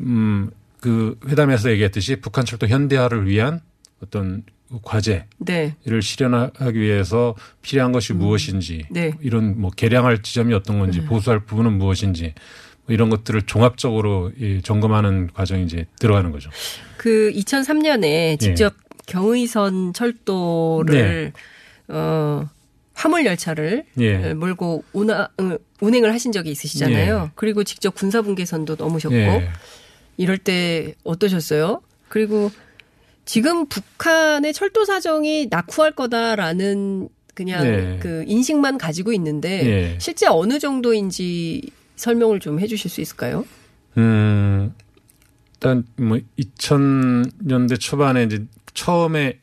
음, 0.00 0.50
그 0.80 1.18
회담에서 1.26 1.70
얘기했듯이 1.70 2.16
북한 2.16 2.44
철도 2.44 2.68
현대화를 2.68 3.26
위한 3.26 3.60
어떤 4.02 4.44
과제를 4.82 5.24
네. 5.38 5.74
실현하기 6.00 6.78
위해서 6.78 7.34
필요한 7.62 7.92
것이 7.92 8.12
무엇인지 8.12 8.86
네. 8.90 9.12
이런 9.20 9.60
뭐 9.60 9.70
개량할 9.70 10.22
지점이 10.22 10.52
어떤 10.54 10.78
건지 10.78 11.02
보수할 11.02 11.40
부분은 11.40 11.78
무엇인지 11.78 12.34
뭐 12.86 12.94
이런 12.94 13.10
것들을 13.10 13.42
종합적으로 13.42 14.30
이 14.38 14.60
점검하는 14.62 15.28
과정이 15.32 15.64
이제 15.64 15.86
들어가는 15.98 16.30
거죠. 16.32 16.50
그 16.96 17.32
2003년에 17.34 18.38
직접 18.38 18.74
경의선 19.06 19.94
철도를 19.94 21.32
어 21.88 22.48
화물 22.92 23.24
열차를 23.24 23.84
예. 24.00 24.34
몰고 24.34 24.84
운하, 24.92 25.28
응, 25.40 25.56
운행을 25.80 26.12
하신 26.12 26.32
적이 26.32 26.50
있으시잖아요. 26.50 27.22
예. 27.26 27.30
그리고 27.36 27.62
직접 27.62 27.94
군사분계선도 27.94 28.74
넘으셨고 28.76 29.14
예. 29.14 29.48
이럴 30.16 30.36
때 30.36 30.94
어떠셨어요? 31.04 31.80
그리고 32.08 32.50
지금 33.28 33.66
북한의 33.66 34.54
철도 34.54 34.84
사정이 34.84 35.48
낙후할 35.50 35.92
거다라는 35.92 37.08
그냥 37.34 37.62
네. 37.62 37.98
그 38.00 38.24
인식만 38.26 38.78
가지고 38.78 39.12
있는데 39.12 39.66
예. 39.66 39.98
실제 40.00 40.26
어느 40.26 40.58
정도인지 40.58 41.70
설명을 41.96 42.40
좀 42.40 42.58
해주실 42.58 42.90
수 42.90 43.00
있을까요? 43.00 43.44
음, 43.98 44.74
일단 45.54 45.84
뭐 45.96 46.18
2000년대 46.38 47.78
초반에 47.78 48.24
이제 48.24 48.44
처음에 48.74 49.38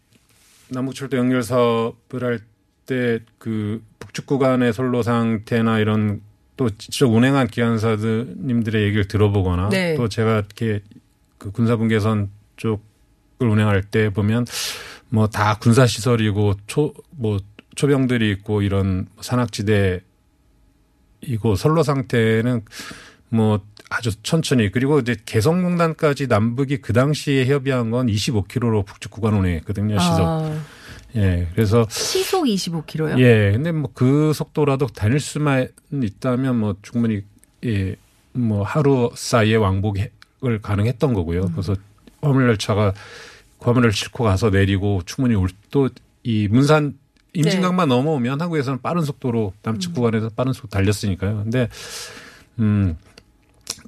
남북철도 0.69 1.17
연결 1.17 1.43
사업을 1.43 2.23
할 2.23 2.39
때 2.85 3.19
그 3.39 3.81
북측 3.99 4.25
구간의 4.25 4.71
선로 4.73 5.01
상태나 5.01 5.79
이런 5.79 6.21
또 6.55 6.69
직접 6.69 7.07
운행한 7.07 7.47
기관사님들의 7.47 8.83
얘기를 8.83 9.07
들어보거나 9.07 9.69
네. 9.69 9.95
또 9.95 10.07
제가 10.07 10.35
이렇게 10.37 10.81
그 11.37 11.51
군사분계선 11.51 12.29
쪽을 12.57 12.77
운행할 13.39 13.83
때 13.83 14.09
보면 14.09 14.45
뭐 15.09 15.27
다 15.27 15.57
군사 15.59 15.85
시설이고 15.87 16.53
초 16.67 16.93
뭐 17.11 17.39
초병들이 17.75 18.31
있고 18.31 18.61
이런 18.61 19.07
산악지대 19.19 19.99
이고 21.21 21.55
선로 21.55 21.83
상태는 21.83 22.61
뭐 23.29 23.59
아주 23.89 24.11
천천히 24.23 24.71
그리고 24.71 24.99
이제 24.99 25.15
개성공단까지 25.25 26.27
남북이 26.27 26.77
그 26.77 26.93
당시에 26.93 27.45
협의한 27.47 27.91
건 27.91 28.07
25km로 28.07 28.85
북측 28.85 29.11
구간 29.11 29.33
운행했거든요 29.33 29.99
시속. 29.99 30.19
아, 30.21 30.61
예, 31.17 31.47
그래서 31.53 31.85
시속 31.89 32.45
25km요? 32.45 33.19
예, 33.19 33.51
근데 33.53 33.71
뭐 33.71 33.91
그 33.93 34.31
속도라도 34.33 34.87
다닐 34.87 35.19
수만 35.19 35.67
있다면 35.91 36.57
뭐 36.57 36.75
충분히 36.81 37.23
예, 37.65 37.95
뭐 38.33 38.63
하루 38.63 39.11
사이에 39.15 39.55
왕복을 39.55 40.61
가능했던 40.61 41.13
거고요. 41.13 41.51
그래서 41.51 41.75
화물 42.25 42.47
열차가 42.47 42.93
화물을 43.59 43.91
싣고 43.91 44.23
가서 44.23 44.49
내리고 44.49 45.01
충분히 45.05 45.35
또이 45.71 46.47
문산 46.49 46.97
임진강만 47.33 47.89
넘어오면 47.89 48.39
한국에서는 48.41 48.81
빠른 48.81 49.01
속도로 49.03 49.53
남측 49.61 49.93
구간에서 49.93 50.29
빠른 50.29 50.53
속도 50.53 50.69
달렸으니까요. 50.69 51.43
근데 51.43 51.69
음 52.59 52.97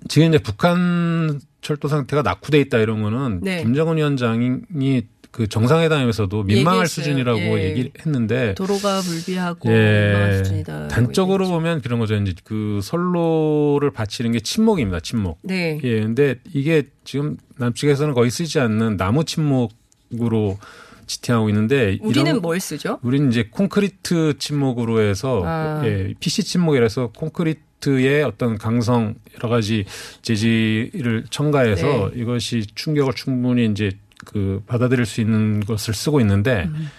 지금 0.07 0.29
이제 0.29 0.37
북한 0.37 1.39
철도 1.61 1.87
상태가 1.87 2.21
낙후돼 2.21 2.59
있다 2.61 2.77
이런 2.79 3.01
거는 3.01 3.41
네. 3.41 3.63
김정은 3.63 3.97
위원장이 3.97 5.03
그 5.37 5.45
정상회담에서도 5.47 6.43
민망할 6.45 6.79
얘기했어요. 6.85 7.03
수준이라고 7.03 7.59
예. 7.59 7.69
얘기했는데 7.69 8.55
도로가 8.55 9.01
불비하고 9.01 9.69
민망한 9.69 10.31
예. 10.33 10.37
수준이다. 10.39 10.87
단적으로 10.87 11.47
보면 11.47 11.81
그런 11.81 11.99
거죠. 11.99 12.15
이제 12.15 12.33
그 12.43 12.79
선로를 12.81 13.91
바치는 13.91 14.31
게 14.31 14.39
침목입니다. 14.39 14.99
침목. 14.99 15.37
네. 15.43 15.79
예. 15.83 16.01
근데 16.01 16.37
이게 16.55 16.87
지금 17.03 17.37
남측에서는 17.57 18.15
거의 18.15 18.31
쓰지 18.31 18.59
않는 18.59 18.97
나무 18.97 19.25
침목으로 19.25 20.57
지탱하고 21.05 21.49
있는데 21.49 21.99
우리는 22.01 22.25
이런- 22.31 22.41
뭘 22.41 22.59
쓰죠? 22.59 22.97
우리는 23.03 23.29
이제 23.29 23.47
콘크리트 23.51 24.39
침목으로 24.39 25.01
해서 25.01 25.43
아. 25.45 25.83
예, 25.85 26.15
PC 26.19 26.45
침목이라서 26.45 27.11
콘크리트의 27.15 28.23
어떤 28.23 28.57
강성 28.57 29.13
여러 29.35 29.49
가지 29.49 29.85
재질을 30.23 31.25
첨가해서 31.29 32.11
네. 32.13 32.21
이것이 32.21 32.65
충격을 32.73 33.13
충분히 33.13 33.67
이제 33.67 33.91
그 34.25 34.63
받아들일 34.65 35.05
수 35.05 35.21
있는 35.21 35.59
것을 35.61 35.93
쓰고 35.93 36.19
있는데 36.21 36.65
음. 36.65 36.89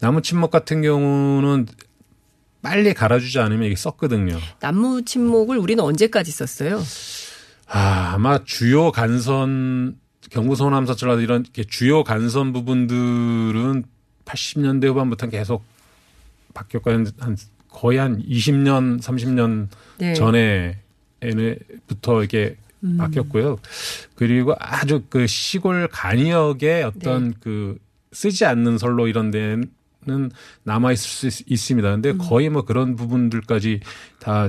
나무 0.00 0.22
침목 0.22 0.50
같은 0.50 0.82
경우는 0.82 1.66
빨리 2.62 2.92
갈아주지 2.94 3.38
않으면 3.38 3.66
이게 3.66 3.76
썩거든요. 3.76 4.38
나무 4.60 5.04
침목을 5.04 5.56
우리는 5.58 5.82
언제까지 5.82 6.32
썼어요? 6.32 6.82
아, 7.68 8.12
아마 8.14 8.44
주요 8.44 8.90
간선 8.90 9.98
경부 10.30 10.56
소남사철 10.56 11.20
이런 11.20 11.44
주요 11.68 12.02
간선 12.02 12.52
부분들은 12.52 13.84
80년대 14.24 14.86
후반부터 14.88 15.28
계속 15.28 15.64
바뀌었고 16.54 16.90
한, 16.90 17.06
한 17.20 17.36
거의 17.68 17.98
한 17.98 18.20
20년, 18.22 19.00
30년 19.00 19.68
네. 19.98 20.14
전에부터 21.20 22.24
이게 22.24 22.56
음. 22.92 22.96
바뀌었고요. 22.98 23.58
그리고 24.14 24.54
아주 24.58 25.02
그 25.08 25.26
시골 25.26 25.88
간이역의 25.88 26.84
어떤 26.84 27.30
네. 27.30 27.36
그 27.40 27.78
쓰지 28.12 28.44
않는 28.44 28.78
선로 28.78 29.08
이런 29.08 29.30
데는 29.30 29.70
남아 30.64 30.92
있을 30.92 31.30
수 31.30 31.42
있- 31.42 31.50
있습니다. 31.50 31.90
근데 31.90 32.10
음. 32.10 32.18
거의 32.18 32.48
뭐 32.48 32.62
그런 32.64 32.96
부분들까지 32.96 33.80
다 34.20 34.48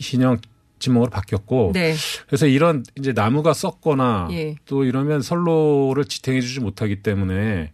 신형 0.00 0.38
지목으로 0.78 1.08
바뀌었고 1.10 1.70
네. 1.72 1.94
그래서 2.26 2.46
이런 2.46 2.82
이제 2.98 3.12
나무가 3.12 3.52
썩거나 3.54 4.28
예. 4.32 4.56
또 4.66 4.84
이러면 4.84 5.22
선로를 5.22 6.04
지탱해 6.06 6.40
주지 6.40 6.60
못하기 6.60 6.96
때문에 7.02 7.70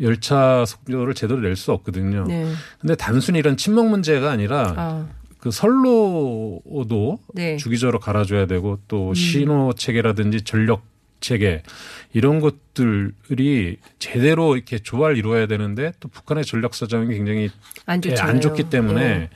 열차 0.00 0.64
속도를 0.66 1.14
제대로 1.14 1.40
낼 1.40 1.56
수 1.56 1.72
없거든요. 1.72 2.24
네. 2.26 2.50
근데 2.80 2.94
단순히 2.94 3.38
이런 3.38 3.56
침묵 3.56 3.88
문제가 3.88 4.30
아니라 4.30 4.74
아. 4.76 5.08
그 5.42 5.50
선로도 5.50 7.18
네. 7.34 7.56
주기적으로 7.56 7.98
갈아줘야 7.98 8.46
되고 8.46 8.78
또 8.86 9.08
음. 9.08 9.14
신호 9.14 9.72
체계라든지 9.72 10.42
전력 10.42 10.84
체계 11.18 11.64
이런 12.12 12.38
것들이 12.38 13.78
제대로 13.98 14.54
이렇게 14.54 14.78
조화를 14.78 15.16
이루어야 15.18 15.46
되는데 15.46 15.94
또 15.98 16.08
북한의 16.08 16.44
전력 16.44 16.76
사정이 16.76 17.12
굉장히 17.12 17.50
안 17.86 18.00
예. 18.06 18.14
안 18.20 18.40
좋기 18.40 18.70
때문에 18.70 19.00
네. 19.18 19.30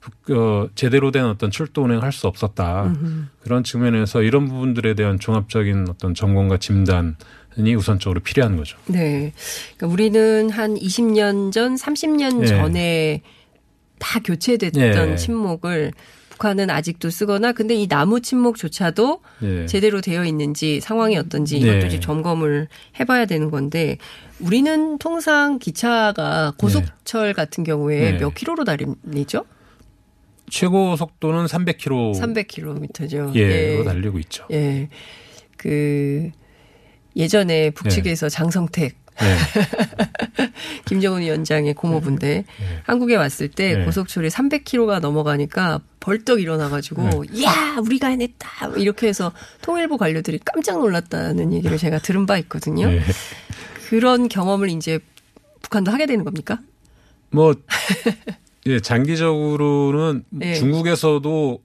북- 0.00 0.30
어, 0.36 0.68
제대로 0.74 1.10
된 1.10 1.24
어떤 1.24 1.50
철도 1.50 1.84
운행을 1.84 2.02
할수 2.02 2.26
없었다. 2.26 2.84
음흠. 2.84 3.24
그런 3.40 3.64
측면에서 3.64 4.20
이런 4.20 4.48
부분들에 4.48 4.92
대한 4.92 5.18
종합적인 5.18 5.86
어떤 5.88 6.12
점검과 6.12 6.58
진단 6.58 7.16
이 7.56 7.74
우선적으로 7.74 8.20
필요한 8.20 8.58
거죠. 8.58 8.76
네. 8.88 9.32
그러니까 9.78 9.86
우리는 9.86 10.50
한 10.50 10.74
20년 10.74 11.50
전, 11.50 11.76
30년 11.76 12.40
네. 12.40 12.46
전에 12.46 13.22
다 13.98 14.20
교체됐던 14.20 15.10
네. 15.10 15.16
침목을 15.16 15.92
북한은 16.30 16.68
아직도 16.68 17.08
쓰거나 17.08 17.52
근데 17.52 17.74
이 17.74 17.88
나무 17.88 18.20
침목조차도 18.20 19.20
네. 19.40 19.66
제대로 19.66 20.00
되어 20.00 20.24
있는지 20.24 20.80
상황이 20.80 21.16
어떤지 21.16 21.58
네. 21.58 21.66
이것도 21.66 21.86
이제 21.86 22.00
점검을 22.00 22.68
해봐야 23.00 23.24
되는 23.24 23.50
건데 23.50 23.96
우리는 24.38 24.98
통상 24.98 25.58
기차가 25.58 26.52
고속철 26.58 27.32
같은 27.32 27.64
경우에 27.64 28.12
네. 28.12 28.18
몇 28.18 28.34
킬로로 28.34 28.64
달리죠? 28.64 29.44
최고 30.50 30.94
속도는 30.96 31.46
300km 31.46 32.20
300km죠. 32.20 33.34
예, 33.34 33.78
로 33.78 33.84
달리고 33.84 34.18
있죠. 34.20 34.46
예. 34.52 34.88
그 35.56 36.30
예전에 37.16 37.70
북측에서 37.70 38.28
장성택 38.28 39.05
네. 39.20 39.36
김정은 40.84 41.22
위원장의 41.22 41.74
고모부인데 41.74 42.44
한국에 42.84 43.16
왔을 43.16 43.48
때 43.48 43.76
네. 43.76 43.84
고속철이 43.84 44.28
300km가 44.28 45.00
넘어가니까 45.00 45.80
벌떡 46.00 46.40
일어나가지고 46.40 47.24
야 47.42 47.78
우리가 47.80 48.08
해냈다 48.08 48.68
이렇게 48.76 49.08
해서 49.08 49.32
통일부 49.62 49.98
관료들이 49.98 50.40
깜짝 50.44 50.78
놀랐다는 50.78 51.52
얘기를 51.52 51.78
제가 51.78 51.98
들은 51.98 52.26
바 52.26 52.38
있거든요. 52.38 52.88
네. 52.88 53.00
그런 53.88 54.28
경험을 54.28 54.68
이제 54.70 54.98
북한도 55.62 55.90
하게 55.90 56.06
되는 56.06 56.24
겁니까? 56.24 56.60
뭐 57.30 57.54
예, 58.66 58.80
장기적으로는 58.80 60.24
네. 60.30 60.54
중국에서도 60.54 61.60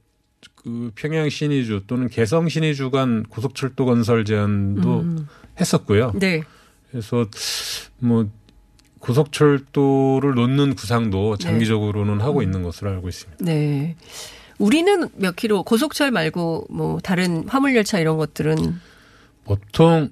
그 0.55 0.91
평양 0.95 1.29
신의주 1.29 1.83
또는 1.87 2.07
개성 2.07 2.47
신의주 2.47 2.91
간 2.91 3.23
고속철도 3.23 3.85
건설 3.85 4.25
제안도 4.25 4.99
음. 4.99 5.27
했었고요. 5.59 6.13
네. 6.15 6.43
그래서 6.91 7.25
뭐 7.99 8.29
고속철도를 8.99 10.35
놓는 10.35 10.75
구상도 10.75 11.37
네. 11.37 11.43
장기적으로는 11.43 12.21
하고 12.21 12.43
있는 12.43 12.61
것으로 12.61 12.91
알고 12.91 13.09
있습니다. 13.09 13.43
네. 13.43 13.95
우리는 14.59 15.09
몇 15.15 15.35
킬로 15.35 15.63
고속철 15.63 16.11
말고 16.11 16.67
뭐 16.69 16.99
다른 16.99 17.47
화물 17.47 17.75
열차 17.75 17.97
이런 17.97 18.17
것들은 18.17 18.79
보통 19.43 20.11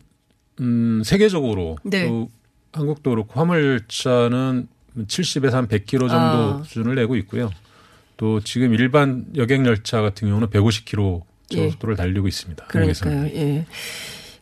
음 0.60 1.04
세계적으로 1.06 1.78
네. 1.84 2.08
또 2.08 2.30
한국도 2.74 3.12
그렇고 3.12 3.40
화물 3.40 3.64
열차는 3.64 4.68
70에서 4.98 5.52
한 5.52 5.68
100km 5.68 6.00
정도 6.00 6.16
아. 6.16 6.64
수준을 6.66 6.96
내고 6.96 7.16
있고요. 7.18 7.52
또 8.18 8.40
지금 8.42 8.74
일반 8.74 9.26
여객 9.36 9.66
열차 9.66 10.02
같은 10.02 10.28
경우는 10.28 10.48
150km 10.50 11.22
예. 11.54 11.70
속도를 11.70 11.96
달리고 11.96 12.28
있습니다. 12.28 12.66
그러니까요. 12.66 13.12
한국에서는. 13.12 13.36
예. 13.36 13.66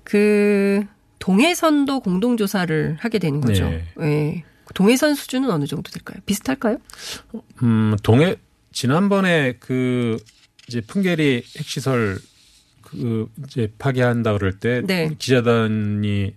그 0.03 0.85
동해선도 1.19 1.99
공동 2.01 2.37
조사를 2.37 2.97
하게 2.99 3.19
되는 3.19 3.41
거죠. 3.41 3.69
네. 3.69 3.83
예. 4.01 4.43
동해선 4.73 5.15
수준은 5.15 5.49
어느 5.49 5.65
정도 5.65 5.89
될까요? 5.91 6.19
비슷할까요? 6.25 6.77
음, 7.63 7.95
동해 8.03 8.35
지난번에 8.71 9.53
그 9.59 10.17
이제 10.67 10.81
풍계리 10.81 11.43
핵시설 11.57 12.17
그 12.81 13.29
이제 13.45 13.71
파괴한다 13.79 14.33
그럴 14.33 14.59
때 14.59 14.81
네. 14.85 15.09
기자단이 15.17 16.33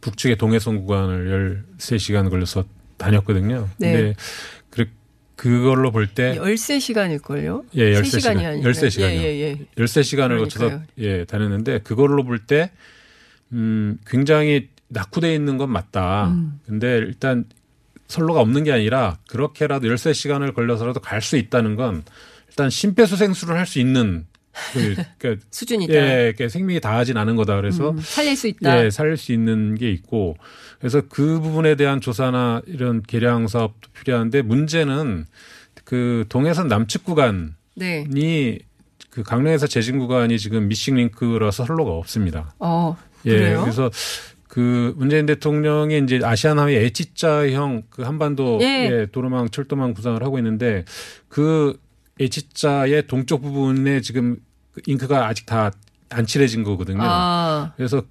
북측의 0.00 0.36
동해선 0.36 0.80
구간을 0.84 1.64
13시간 1.78 2.28
걸려서 2.30 2.64
다녔거든요. 2.98 3.68
네. 3.78 3.92
근데 3.92 4.14
그 4.70 4.86
그걸로 5.36 5.92
볼 5.92 6.08
때 6.08 6.36
13시간일걸요? 6.36 7.64
예, 7.74 7.92
3시간이 8.00 8.02
13시간. 8.02 8.28
아니라. 8.46 8.70
13시간이요. 8.70 9.02
예, 9.02 9.22
예, 9.22 9.40
예. 9.40 9.66
13시간을 9.76 10.38
거쳐서 10.40 10.64
그러니까요. 10.66 10.86
예, 10.98 11.24
다녔는데 11.24 11.78
그걸로 11.80 12.24
볼때 12.24 12.70
음, 13.52 13.98
굉장히 14.06 14.68
낙후돼 14.88 15.34
있는 15.34 15.56
건 15.58 15.70
맞다. 15.70 16.28
음. 16.28 16.60
근데 16.66 16.98
일단 16.98 17.44
선로가 18.06 18.40
없는 18.40 18.64
게 18.64 18.72
아니라 18.72 19.18
그렇게라도 19.28 19.88
13시간을 19.88 20.54
걸려서라도 20.54 21.00
갈 21.00 21.20
수 21.20 21.36
있다는 21.36 21.76
건 21.76 22.02
일단 22.48 22.70
심폐소생술을 22.70 23.56
할 23.56 23.66
수 23.66 23.78
있는 23.78 24.26
그, 24.72 24.94
그러니까 25.18 25.46
수준이다. 25.50 25.92
예, 25.94 26.32
그러니까 26.32 26.48
생명이 26.48 26.80
다하진 26.80 27.16
않은 27.16 27.36
거다. 27.36 27.56
그래서 27.56 27.90
음, 27.90 27.98
살릴 28.00 28.34
수 28.36 28.48
있다. 28.48 28.84
예, 28.84 28.90
살릴 28.90 29.16
수 29.16 29.32
있는 29.32 29.74
게 29.76 29.90
있고 29.92 30.36
그래서 30.78 31.02
그 31.08 31.38
부분에 31.40 31.74
대한 31.74 32.00
조사나 32.00 32.62
이런 32.66 33.02
개량 33.02 33.46
사업도 33.46 33.90
필요한데 33.92 34.42
문제는 34.42 35.26
그 35.84 36.24
동해선 36.28 36.68
남측 36.68 37.04
구간이 37.04 37.50
네. 37.76 38.58
그 39.10 39.22
강릉에서 39.22 39.66
제진 39.66 39.98
구간이 39.98 40.38
지금 40.38 40.68
미싱 40.68 40.96
링크라서 40.96 41.64
선로가 41.64 41.92
없습니다. 41.92 42.54
어, 42.58 42.96
예, 43.26 43.30
그래요? 43.30 43.60
그래서 43.62 43.90
그 44.48 44.94
문재인 44.96 45.26
대통령이 45.26 45.98
이제 45.98 46.20
아시안 46.22 46.58
하위 46.58 46.74
H자형 46.76 47.82
그 47.90 48.02
한반도 48.02 48.58
예. 48.62 48.88
예, 48.90 49.06
도로망 49.12 49.50
철도망 49.50 49.94
구상을 49.94 50.22
하고 50.22 50.38
있는데 50.38 50.84
그 51.28 51.78
H자의 52.20 53.06
동쪽 53.06 53.42
부분에 53.42 54.00
지금 54.00 54.36
그 54.72 54.80
잉크가 54.86 55.26
아직 55.26 55.46
다 55.46 55.70
안 56.10 56.26
칠해진 56.26 56.62
거거든요. 56.64 57.00
아. 57.02 57.72
그래서 57.76 58.02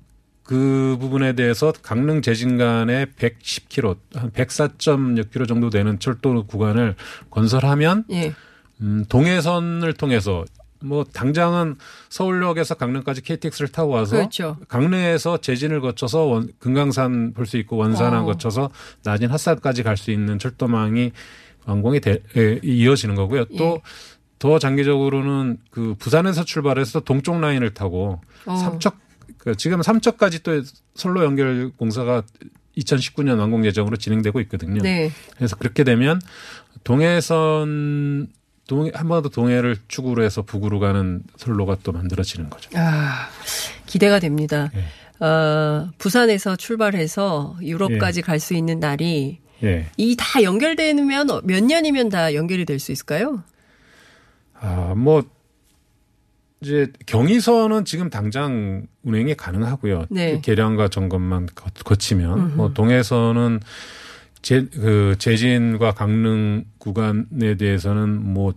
그 0.44 0.98
부분에 1.00 1.34
대해서 1.34 1.74
강릉 1.82 2.22
제진간에 2.22 3.06
110km, 3.06 3.98
한 4.16 4.32
104점 4.32 5.30
킬로 5.32 5.46
정도 5.46 5.70
되는 5.70 6.00
철도 6.00 6.46
구간을 6.46 6.96
건설하면 7.30 8.06
예. 8.12 8.34
음, 8.82 9.04
동해선을 9.10 9.94
통해서 9.94 10.46
뭐 10.80 11.04
당장은 11.04 11.76
서울역에서 12.10 12.76
강릉까지 12.76 13.22
KTX를 13.22 13.70
타고 13.70 13.92
와서 13.92 14.16
그렇죠. 14.18 14.58
강릉에서 14.68 15.38
제진을 15.40 15.82
거쳐서 15.82 16.26
원, 16.26 16.50
금강산 16.60 17.34
볼 17.34 17.46
수 17.48 17.58
있고 17.58 17.78
원산을 17.78 18.20
어. 18.20 18.24
거쳐서 18.26 18.70
낮은 19.04 19.30
핫산까지 19.32 19.84
갈 19.84 19.98
수 19.98 20.12
있는 20.12 20.38
철도망이 20.40 21.12
완공이 21.66 22.00
돼, 22.02 22.22
에, 22.38 22.60
이어지는 22.64 23.16
거고요. 23.16 23.46
예. 23.52 23.58
또더 23.58 24.60
장기적으로는 24.60 25.58
그 25.72 25.96
부산에서 26.00 26.44
출발해서 26.46 27.00
동쪽 27.02 27.40
라인을 27.40 27.74
타고 27.74 28.22
어. 28.46 28.56
삼척 28.56 28.98
그 29.38 29.56
지금 29.56 29.82
삼척까지 29.82 30.44
또 30.44 30.62
선로 30.96 31.24
연결 31.24 31.72
공사가 31.78 32.24
2019년 32.78 33.40
완공 33.40 33.66
예정으로 33.66 33.98
진행되고 33.98 34.40
있거든요. 34.42 34.82
네. 34.82 35.12
그래서 35.36 35.56
그렇게 35.56 35.84
되면 35.84 36.22
동해선 36.84 38.28
동 38.68 38.92
한번더 38.94 39.30
동해를 39.30 39.78
축으로 39.88 40.24
해서 40.24 40.42
북으로 40.42 40.80
가는 40.80 41.24
선로가 41.38 41.78
또 41.84 41.92
만들어지는 41.94 42.50
거죠. 42.50 42.70
아, 42.76 43.30
기대가 43.86 44.20
됩니다. 44.20 44.70
예. 44.76 45.26
어, 45.26 45.90
부산에서 45.98 46.56
출발해서 46.58 47.58
유럽까지 47.62 48.22
갈수 48.22 48.54
있는 48.54 48.80
날이 48.80 49.40
예. 49.64 49.88
이다 49.98 50.44
연결되면 50.44 51.28
몇 51.46 51.64
년이면 51.64 52.10
다 52.10 52.34
연결이 52.36 52.66
될 52.66 52.78
수 52.80 52.92
있을까요? 52.92 53.42
아, 54.60 54.94
뭐, 54.96 55.24
이제 56.62 56.92
경의선은 57.06 57.86
지금 57.86 58.10
당장 58.10 58.86
운행이 59.04 59.36
가능하고요. 59.36 60.06
네. 60.10 60.42
계량과 60.42 60.90
점검만 60.90 61.48
거- 61.56 61.70
거치면. 61.86 62.40
음흠. 62.40 62.56
뭐, 62.56 62.74
동해선은 62.74 63.60
제, 64.48 64.66
그, 64.72 65.16
제진과 65.20 65.94
강릉 65.94 66.64
구간에 66.78 67.58
대해서는 67.58 68.34
뭐, 68.34 68.54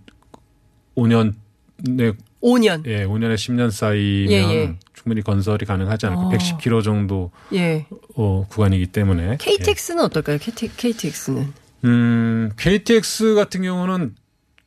5년 0.95 1.33
내 1.75 2.13
5년. 2.41 2.85
예, 2.85 3.05
5년에 3.05 3.35
10년 3.35 3.71
사이면 3.71 4.31
예, 4.31 4.55
예. 4.55 4.75
충분히 4.93 5.21
건설이 5.21 5.65
가능하지 5.65 6.05
않을까. 6.05 6.27
어. 6.27 6.29
110km 6.29 6.81
정도 6.81 7.31
예. 7.51 7.85
어, 8.15 8.45
구간이기 8.47 8.87
때문에. 8.87 9.35
KTX는 9.41 10.05
어떨까요? 10.05 10.37
KT, 10.37 10.77
KTX는. 10.77 11.53
음, 11.83 12.51
KTX 12.57 13.35
같은 13.35 13.61
경우는 13.61 14.15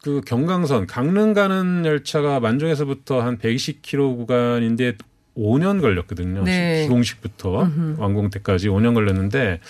그 0.03 0.21
경강선 0.27 0.87
강릉 0.87 1.33
가는 1.33 1.87
열차가 1.87 2.39
만종에서부터 2.39 3.23
한 3.23 3.39
120km 3.39 4.15
구간인데 4.19 4.99
5년 5.37 5.81
걸렸거든요. 5.81 6.45
네. 6.45 6.83
기공식부터 6.83 7.63
음흠. 7.63 8.01
완공 8.01 8.31
때까지 8.31 8.69
5년 8.69 8.95
걸렸는데 8.95 9.61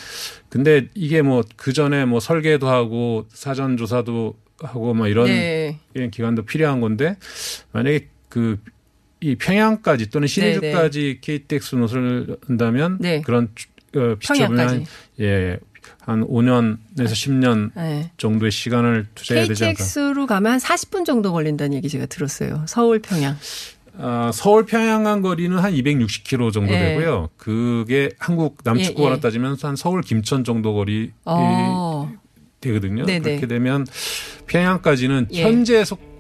근데 0.49 0.89
이게 0.95 1.23
뭐 1.23 1.43
그 1.57 1.73
전에 1.73 2.05
뭐 2.05 2.21
설계도 2.21 2.69
하고 2.69 3.27
사전 3.33 3.77
조사도 3.77 4.35
하고 4.61 4.95
뭐 4.95 5.09
이런 5.09 5.27
네. 5.27 5.79
기간도 5.95 6.45
필요한 6.45 6.81
건데 6.81 7.17
만약에 7.73 8.09
그 8.29 8.59
이 9.25 9.37
평양까지 9.37 10.11
또는 10.11 10.29
신의주까지 10.29 11.19
KTX 11.23 11.77
노선을 11.77 12.37
한다면 12.47 12.99
네. 13.01 13.23
그런 13.23 13.49
어, 13.97 14.17
평양까지. 14.21 14.85
예, 15.21 15.59
한 16.01 16.21
5년에서 16.27 16.79
10년 17.13 17.71
네. 17.75 18.11
정도의 18.19 18.51
시간을 18.53 19.07
투자해야 19.15 19.47
되지 19.47 19.65
않을까. 19.65 19.83
KTX로 19.83 20.27
가면 20.27 20.53
한 20.53 20.59
40분 20.59 21.07
정도 21.07 21.33
걸린다는 21.33 21.75
얘기 21.75 21.89
제가 21.89 22.05
들었어요. 22.05 22.67
서울 22.69 22.99
평양. 22.99 23.39
아, 23.99 24.31
서울 24.33 24.67
평양간 24.67 25.23
거리는 25.23 25.57
한 25.57 25.73
260km 25.73 26.53
정도 26.53 26.73
예. 26.73 26.79
되고요. 26.79 27.31
그게 27.37 28.11
한국 28.19 28.59
남측구로 28.65 29.11
예, 29.11 29.15
예. 29.15 29.21
따지면 29.21 29.57
한 29.61 29.77
서울 29.77 30.03
김천 30.03 30.45
정도 30.45 30.75
거리 30.75 31.13
어. 31.25 32.11
되거든요. 32.61 33.05
네네. 33.07 33.21
그렇게 33.21 33.47
되면 33.47 33.87
평양까지는 34.47 35.29
예. 35.33 35.43
현재 35.43 35.85
속 35.85 36.15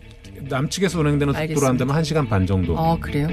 남측에서 0.48 1.00
운행되는 1.00 1.32
속도로 1.32 1.40
알겠습니다. 1.40 1.68
한다면 1.68 2.02
1시간 2.02 2.28
반 2.28 2.46
정도. 2.46 2.76
어, 2.76 2.98
그래요? 3.00 3.28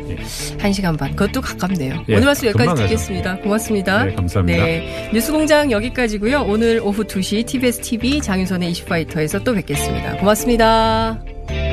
한시간 0.60 0.96
반. 0.96 1.16
그것도 1.16 1.42
가깝네요. 1.42 2.06
예, 2.10 2.16
오늘 2.16 2.26
말씀 2.26 2.48
여기까지 2.48 2.68
금방 2.68 2.76
가죠. 2.76 2.88
듣겠습니다. 2.88 3.38
고맙습니다. 3.39 4.06
네, 4.06 4.16
감사합니다. 4.16 4.64
네, 4.64 5.10
뉴스공장 5.14 5.72
여기까지고요. 5.72 6.42
오늘 6.44 6.80
오후 6.82 7.04
2시 7.04 7.46
TBS 7.46 7.82
TV 7.82 8.22
장윤선의 8.22 8.72
이슈파이터에서 8.72 9.44
또 9.44 9.54
뵙겠습니다. 9.54 10.18
고맙습니다. 10.18 11.71